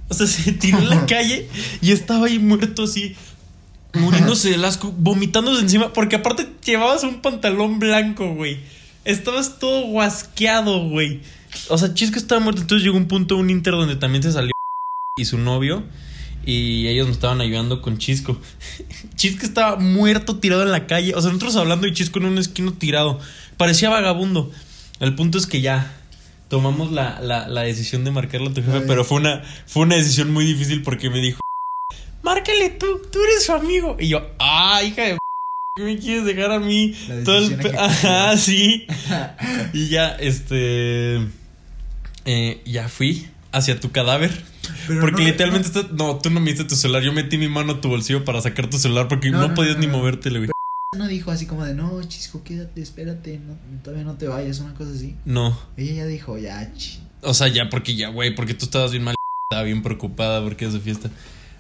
[0.09, 1.49] O sea, se tiró en la calle
[1.81, 3.15] y estaba ahí muerto así,
[3.95, 5.93] muriéndose del asco, vomitándose encima.
[5.93, 8.59] Porque aparte llevabas un pantalón blanco, güey.
[9.05, 11.21] Estabas todo guasqueado, güey.
[11.69, 12.61] O sea, Chisco estaba muerto.
[12.63, 14.53] Entonces llegó un punto, un inter donde también se salió
[15.19, 15.83] y su novio.
[16.45, 18.41] Y ellos me estaban ayudando con Chisco.
[19.17, 21.15] Chisco estaba muerto tirado en la calle.
[21.15, 23.19] O sea, nosotros hablando y Chisco en un esquino tirado.
[23.57, 24.51] Parecía vagabundo.
[25.01, 25.97] El punto es que ya
[26.49, 28.85] tomamos la, la, la decisión de marcarle a tu jefe, Ay.
[28.87, 31.41] pero fue una, fue una decisión muy difícil porque me dijo:
[32.23, 33.97] Márcale tú, tú eres su amigo.
[33.99, 35.19] Y yo, ah, hija de.
[35.77, 36.95] ¿Qué me quieres dejar a mí?
[37.09, 37.77] La Todo el.
[37.79, 38.87] Ajá, sí.
[39.73, 41.17] y ya, este.
[42.25, 44.31] eh, ya fui hacia tu cadáver.
[44.87, 47.03] Pero porque no- literalmente está- no, tú no me diste tu celular.
[47.03, 49.79] Yo metí mi mano a tu bolsillo para sacar tu celular porque no, No, podías
[49.79, 49.99] ni no.
[49.99, 50.51] moverte, güey.
[50.97, 54.75] No dijo así como de, no, chisco, quédate, espérate, no, todavía no te vayas, una
[54.75, 55.15] cosa así.
[55.25, 55.57] No.
[55.77, 56.99] Ella ya dijo, ya, chi.
[57.23, 59.15] O sea, ya, porque ya, güey, porque tú estabas bien mal.
[59.51, 61.09] Estaba bien preocupada porque es de fiesta.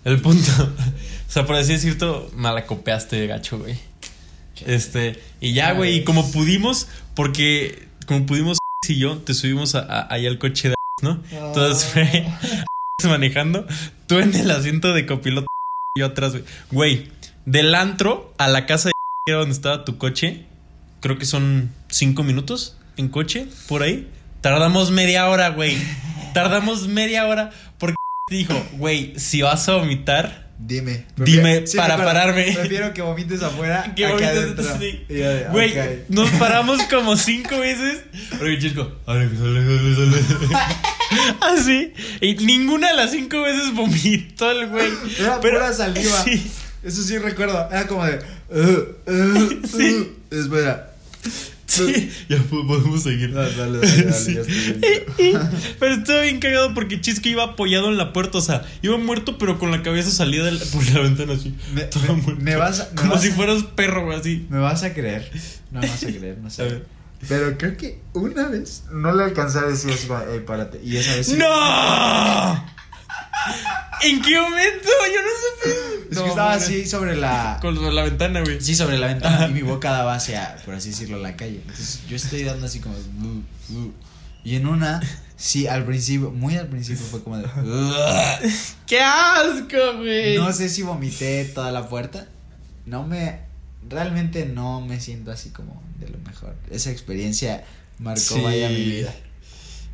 [0.04, 0.50] El punto.
[1.28, 3.76] o sea, por así decirlo, malacopeaste, gacho, güey.
[4.66, 9.80] Este, y ya, güey, y como pudimos, porque como pudimos y yo, te subimos a,
[9.80, 11.22] a- ahí al coche de ¿no?
[11.30, 12.26] Entonces fue
[13.08, 13.66] manejando,
[14.06, 15.46] tú en el asiento de copiloto
[15.96, 16.44] y yo atrás, güey.
[16.70, 17.08] Güey,
[17.46, 18.90] del antro a la casa
[19.26, 20.44] de donde estaba tu coche,
[21.00, 24.06] creo que son cinco minutos en coche, por ahí.
[24.42, 25.78] Tardamos media hora, güey.
[26.34, 27.96] Tardamos media hora porque
[28.36, 31.06] dijo, güey, si vas a vomitar, Dime.
[31.16, 32.12] Dime Sí, para recuerdo.
[32.20, 32.52] pararme.
[32.52, 35.04] Prefiero que vomites afuera Que vomites- sí.
[35.52, 35.84] Güey, ok.
[36.10, 38.02] nos paramos como cinco veces.
[38.32, 38.60] Alex,
[39.06, 39.40] Alex.
[41.40, 41.92] Así.
[42.20, 44.90] Y ninguna de las cinco veces vomitó el güey.
[45.18, 46.22] Era pura saliva.
[46.24, 46.50] Sí.
[46.82, 47.68] Eso sí recuerdo.
[47.70, 48.18] Era como de.
[48.50, 49.90] "Uh, uh, Sí.
[50.30, 50.34] uh".
[50.34, 50.92] Espera.
[51.70, 52.10] Sí.
[52.28, 53.32] Ya po- podemos seguir.
[53.32, 54.34] Dale, dale, dale, dale, Sí.
[54.34, 55.38] ya estoy
[55.78, 58.38] pero estaba bien cagado porque Chisco iba apoyado en la puerta.
[58.38, 61.54] O sea, iba muerto, pero con la cabeza salida de la- por la ventana así.
[61.72, 62.42] Me- Todo me- muerto.
[62.42, 64.46] me vas a- me Como vas si a- fueras perro, güey, así.
[64.50, 65.30] Me vas a creer.
[65.70, 66.62] No me vas a creer, no A sé.
[66.64, 66.86] ver.
[67.28, 70.80] Pero creo que una vez no le alcancé a decir como, ey, párate.
[70.82, 71.36] Y esa vez sí.
[71.36, 71.46] ¡No!
[74.02, 74.88] ¿En qué momento?
[75.12, 75.28] Yo no
[75.62, 76.00] sé.
[76.10, 76.66] Es No, que estaba hombre.
[76.66, 77.58] así sobre la.
[77.60, 78.60] Con la ventana, güey.
[78.60, 81.56] Sí, sobre la ventana y mi boca daba hacia, por así decirlo, la calle.
[81.60, 82.94] Entonces yo estoy dando así como.
[82.96, 83.92] "Uh, uh".
[84.42, 85.00] Y en una,
[85.36, 87.44] sí, al principio, muy al principio fue como de.
[88.86, 90.36] ¡Qué asco, güey!
[90.38, 92.26] No sé si vomité toda la puerta.
[92.86, 93.40] No me.
[93.88, 96.54] Realmente no me siento así como de lo mejor.
[96.70, 97.64] Esa experiencia
[97.98, 98.40] marcó Sí.
[98.40, 99.12] vaya mi vida.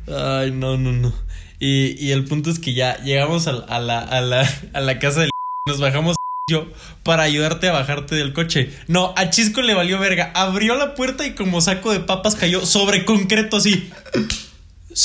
[0.07, 1.13] Ay, no, no, no.
[1.59, 4.99] Y, y el punto es que ya llegamos a, a la, a, la, a la
[4.99, 5.29] casa del
[5.67, 6.15] nos bajamos
[6.49, 6.67] yo
[7.03, 8.71] para ayudarte a bajarte del coche.
[8.87, 10.31] No, a Chisco le valió verga.
[10.33, 13.89] Abrió la puerta y como saco de papas cayó sobre concreto así.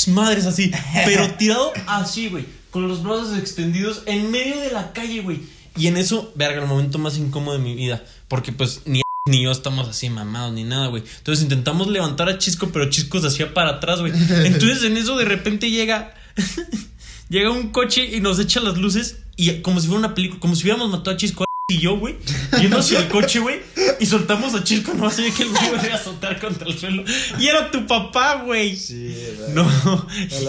[0.07, 0.71] Madres así.
[1.05, 2.45] Pero tirado así, güey.
[2.71, 5.41] Con los brazos extendidos en medio de la calle, güey.
[5.75, 8.03] Y en eso, verga, el momento más incómodo de mi vida.
[8.27, 11.03] Porque pues ni ni yo estamos así mamados ni nada, güey.
[11.17, 14.11] Entonces intentamos levantar a Chisco, pero Chisco se hacía para atrás, güey.
[14.45, 16.13] Entonces en eso de repente llega.
[17.29, 19.17] llega un coche y nos echa las luces.
[19.35, 22.17] Y como si fuera una película, como si hubiéramos matado a Chisco y yo, güey.
[22.59, 23.61] Yendo hacia el coche, güey.
[23.99, 27.03] Y soltamos a Chisco, no sé que el güey iba a azotar contra el suelo.
[27.39, 28.75] Y era tu papá, güey.
[28.75, 29.15] Sí.
[29.53, 29.67] No,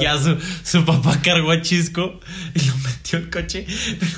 [0.01, 2.21] ya su, su papá cargó a Chisco
[2.55, 3.67] y lo metió al coche.
[3.99, 4.13] Pero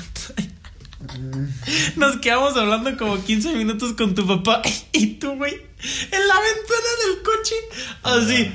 [1.95, 4.61] nos quedamos hablando como 15 minutos con tu papá
[4.91, 7.55] y tú, güey, en la ventana del coche,
[8.03, 8.51] así.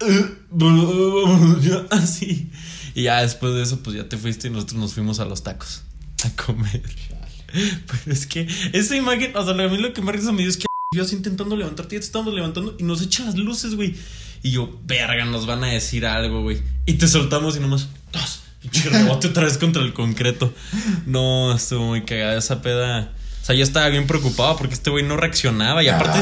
[1.90, 2.50] Así.
[2.94, 5.42] Y ya después de eso, pues ya te fuiste y nosotros nos fuimos a los
[5.42, 5.82] tacos
[6.24, 6.82] a comer.
[7.52, 10.50] Pero es que esa imagen, o sea, a mí lo que más risa me dio
[10.50, 13.74] es que yo así intentando levantarte, ya te estamos levantando y nos echan las luces,
[13.74, 13.94] güey.
[14.42, 16.62] Y yo, verga, nos van a decir algo, güey.
[16.86, 18.40] Y te soltamos y nomás, ¡tos!
[18.62, 20.52] Pinche rebote otra vez contra el concreto.
[21.06, 23.12] No, estuvo muy cagada esa peda.
[23.42, 25.82] O sea, yo estaba bien preocupado porque este güey no reaccionaba.
[25.82, 26.18] Y aparte,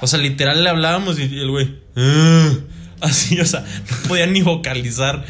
[0.00, 2.52] o sea, literal le hablábamos y el güey, "Ah",
[3.00, 5.24] así, o sea, no podía ni vocalizar.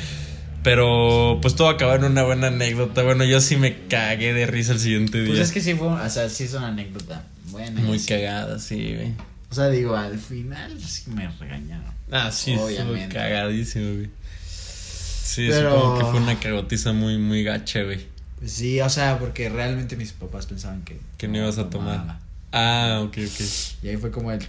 [0.62, 3.03] Pero pues todo acabó en una buena anécdota.
[3.03, 5.29] Bueno, yo sí me cagué de risa el siguiente día.
[5.29, 7.81] Pues es que sí fue, o sea, sí es una anécdota buena.
[7.81, 8.09] Muy sí.
[8.09, 9.12] cagada, sí, güey.
[9.51, 11.93] O sea, digo, al final sí me regañaron.
[12.12, 13.14] Ah, sí, estuvo Obviamente.
[13.14, 14.11] cagadísimo, güey.
[14.47, 18.01] Sí, Pero- supongo que fue una cagotiza muy, muy gacha, güey.
[18.39, 20.99] Pues sí, o sea, porque realmente mis papás pensaban que...
[21.16, 21.97] Que no ibas a tomar.
[22.01, 22.21] tomaba.
[22.53, 23.41] Ah, ok, ok.
[23.83, 24.41] Y ahí fue como el...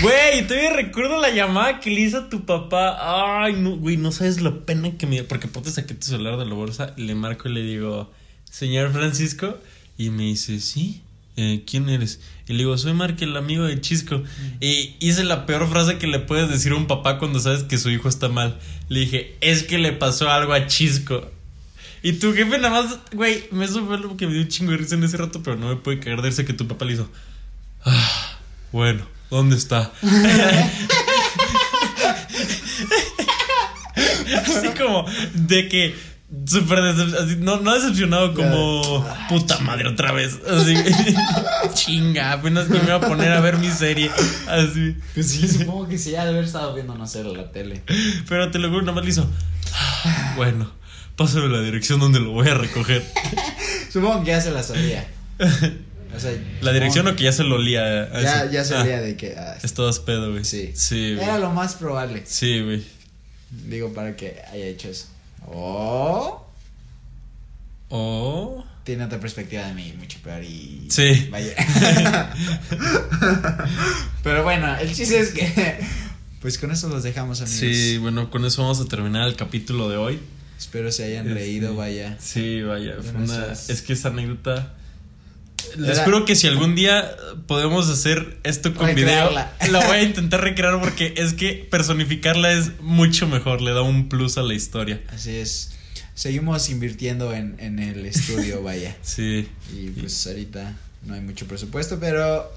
[0.00, 3.44] Güey, todavía recuerdo la llamada que le hizo a tu papá.
[3.44, 5.28] Ay, no, güey, no sabes la pena que me dio.
[5.28, 8.12] Porque aparte saqué tu celular de la bolsa, le marco y le digo,
[8.50, 9.58] señor Francisco.
[9.96, 11.02] Y me dice, sí,
[11.36, 12.20] eh, ¿quién eres?
[12.48, 14.22] Y le digo, soy Mark, el amigo de Chisco.
[14.60, 17.78] Y hice la peor frase que le puedes decir a un papá cuando sabes que
[17.78, 18.58] su hijo está mal.
[18.88, 21.30] Le dije, es que le pasó algo a Chisco.
[22.02, 24.76] Y tu jefe nada más, güey, me fue algo que me dio un chingo de
[24.76, 26.92] risa en ese rato, pero no me puede caer de ese que tu papá le
[26.92, 27.08] hizo.
[27.82, 28.38] Ah,
[28.72, 29.92] bueno, ¿dónde está?
[34.46, 35.94] así como de que
[36.46, 36.80] súper
[37.38, 40.38] no, no decepcionado como puta madre otra vez.
[40.48, 40.74] Así,
[41.74, 44.10] chinga, apenas que me iba a poner a ver mi serie.
[44.48, 44.96] Así.
[45.14, 47.82] Pues sí, supongo que sí, ha de haber estado viendo, no sé, la tele.
[48.28, 49.28] Pero te lo juro, nada más le hizo.
[49.74, 50.70] "Ah, Bueno,
[51.16, 53.04] pásame la dirección donde lo voy a recoger.
[53.92, 55.06] Supongo que ya se la sabía.
[56.16, 58.02] O sea, La dirección o que ya se lo olía.
[58.04, 58.74] a que Ya, eso?
[58.84, 59.34] ya Ah, de que...
[59.36, 60.44] ah, Estabas pedo, güey.
[60.44, 60.72] Sí.
[60.74, 61.24] Sí, güey.
[61.24, 62.22] Era lo más probable.
[62.26, 62.82] Sí, güey.
[63.68, 65.06] Digo, para que haya hecho eso.
[65.46, 66.40] O
[67.90, 68.64] Oh.
[68.84, 70.86] tiene otra perspectiva de mí, mucho peor y...
[70.90, 71.28] Sí.
[71.30, 71.54] Vaya.
[74.22, 75.78] Pero bueno, el chiste es que...
[76.40, 77.58] Pues con eso los dejamos, amigos.
[77.58, 80.18] Sí, bueno, con eso vamos a terminar el capítulo de hoy.
[80.58, 82.16] Espero se hayan Este, reído, vaya.
[82.20, 82.96] Sí, vaya.
[83.00, 84.74] Fue una- Es que esa anécdota.
[85.76, 87.14] Les juro que si algún día
[87.46, 89.30] podemos hacer esto con video,
[89.70, 94.08] la voy a intentar recrear porque es que personificarla es mucho mejor, le da un
[94.08, 95.00] plus a la historia.
[95.08, 95.72] Así es.
[96.14, 98.96] Seguimos invirtiendo en, en el estudio, vaya.
[99.02, 99.48] Sí.
[99.74, 102.50] Y pues ahorita no hay mucho presupuesto, pero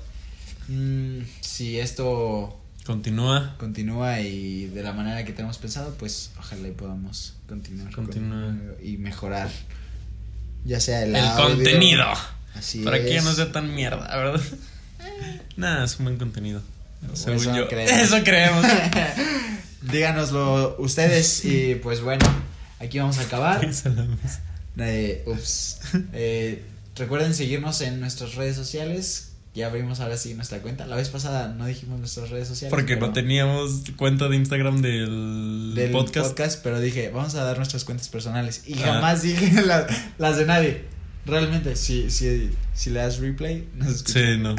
[0.67, 3.55] mm, si esto Continúa.
[3.57, 7.91] continúa y de la manera que tenemos pensado, pues ojalá y podamos continuar.
[7.91, 8.53] con- Continúa.
[8.83, 9.49] y mejorar.
[10.63, 12.05] Ya sea el, El audio, contenido.
[12.57, 13.23] Así Para que es.
[13.23, 14.41] no sea tan mierda, ¿verdad?
[15.57, 16.61] Nada, es un buen contenido.
[17.13, 17.67] Según eso yo.
[17.67, 17.91] creemos.
[18.01, 18.65] Eso creemos.
[19.81, 22.25] Díganoslo ustedes y pues bueno,
[22.79, 23.67] aquí vamos a acabar.
[24.79, 25.79] Eh, ups.
[26.13, 26.63] Eh,
[26.95, 29.23] recuerden seguirnos en nuestras redes sociales.
[29.53, 30.85] Ya abrimos ahora sí nuestra cuenta.
[30.85, 32.69] La vez pasada no dijimos nuestras redes sociales.
[32.69, 36.29] Porque no teníamos cuenta de Instagram del, del podcast.
[36.29, 36.61] podcast.
[36.63, 38.63] pero dije, vamos a dar nuestras cuentas personales.
[38.67, 38.93] Y Ah.
[38.93, 39.87] jamás dije la-
[40.19, 40.85] las de nadie.
[41.27, 44.19] Realmente, si, si, si le das replay, no se escucha.
[44.19, 44.55] Sí, no.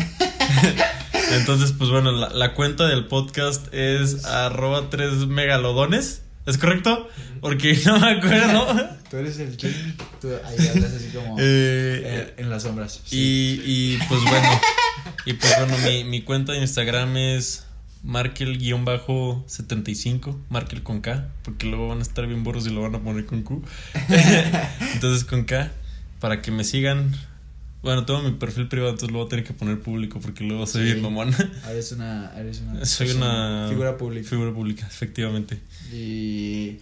[1.32, 6.22] Entonces, pues bueno, la, la cuenta del podcast es arroba tres megalodones.
[6.46, 7.08] ¿Es correcto?
[7.40, 8.88] Porque no me acuerdo.
[9.10, 9.94] Tú eres el Jamie.
[10.20, 13.02] Tú ahí hablas así como Eh, eh, en las sombras.
[13.10, 14.60] y, y pues bueno.
[15.26, 17.64] Y pues bueno, mi, mi cuenta de Instagram es
[18.02, 20.36] Markel-75.
[20.48, 21.28] Markel con K.
[21.42, 23.62] Porque luego van a estar bien borros y lo van a poner con Q.
[24.94, 25.72] Entonces con K.
[26.20, 27.14] Para que me sigan.
[27.82, 30.66] Bueno, tengo mi perfil privado, entonces lo voy a tener que poner público porque luego
[30.66, 30.86] soy Sí.
[30.92, 31.36] bien mamona.
[31.70, 34.28] Eres una, eres una, Soy persona- una figura pública.
[34.28, 35.60] Figura pública, efectivamente.
[35.92, 36.78] Y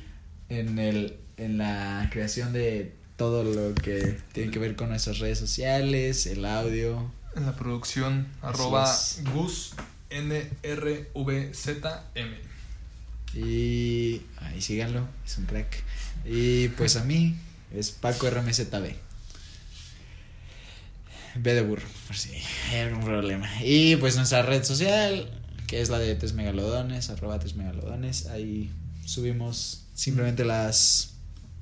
[0.49, 5.39] en el en la creación de todo lo que tiene que ver con nuestras redes
[5.39, 7.11] sociales, el audio.
[7.37, 8.91] En la producción, arroba.
[9.35, 9.75] Gus
[10.11, 11.45] NRVZM.
[13.35, 15.83] Y ahí síganlo, es un crack.
[16.25, 17.37] Y pues a mí
[17.75, 18.95] es Paco RMZB.
[21.39, 22.31] B de burro, por si
[22.71, 23.49] hay algún problema.
[23.63, 25.29] Y pues nuestra red social,
[25.67, 28.27] que es la de Tres Megalodones, arroba Tres Megalodones.
[28.27, 28.71] Ahí
[29.05, 31.17] subimos simplemente las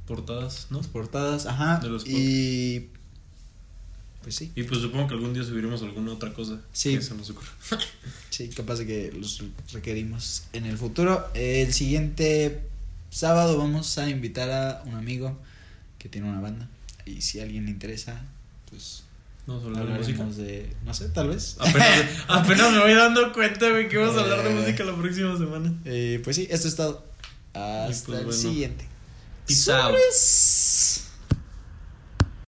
[0.06, 0.82] Portadas, ¿no?
[0.82, 1.78] portadas, ajá.
[1.78, 2.90] De los y
[4.22, 6.60] pues sí, Y pues supongo que algún día subiremos alguna otra cosa.
[6.72, 6.94] Sí.
[6.96, 7.48] Que se nos ocurra.
[8.30, 11.26] sí, capaz de que los requerimos en el futuro.
[11.34, 12.62] El siguiente
[13.10, 15.38] sábado vamos a invitar a un amigo
[15.98, 16.68] que tiene una banda.
[17.06, 18.22] Y si a alguien le interesa,
[18.70, 19.04] pues
[19.46, 20.24] A hablar de música.
[20.24, 21.56] De, no sé, tal vez.
[21.60, 24.54] Apenas, apenas me voy dando cuenta, güey, que vamos a hablar de Eh.
[24.54, 25.72] música la próxima semana.
[25.84, 27.04] Eh, pues sí, esto es todo.
[27.52, 28.32] Hasta pues el bueno.
[28.32, 28.86] siguiente.
[29.46, 31.03] Peace.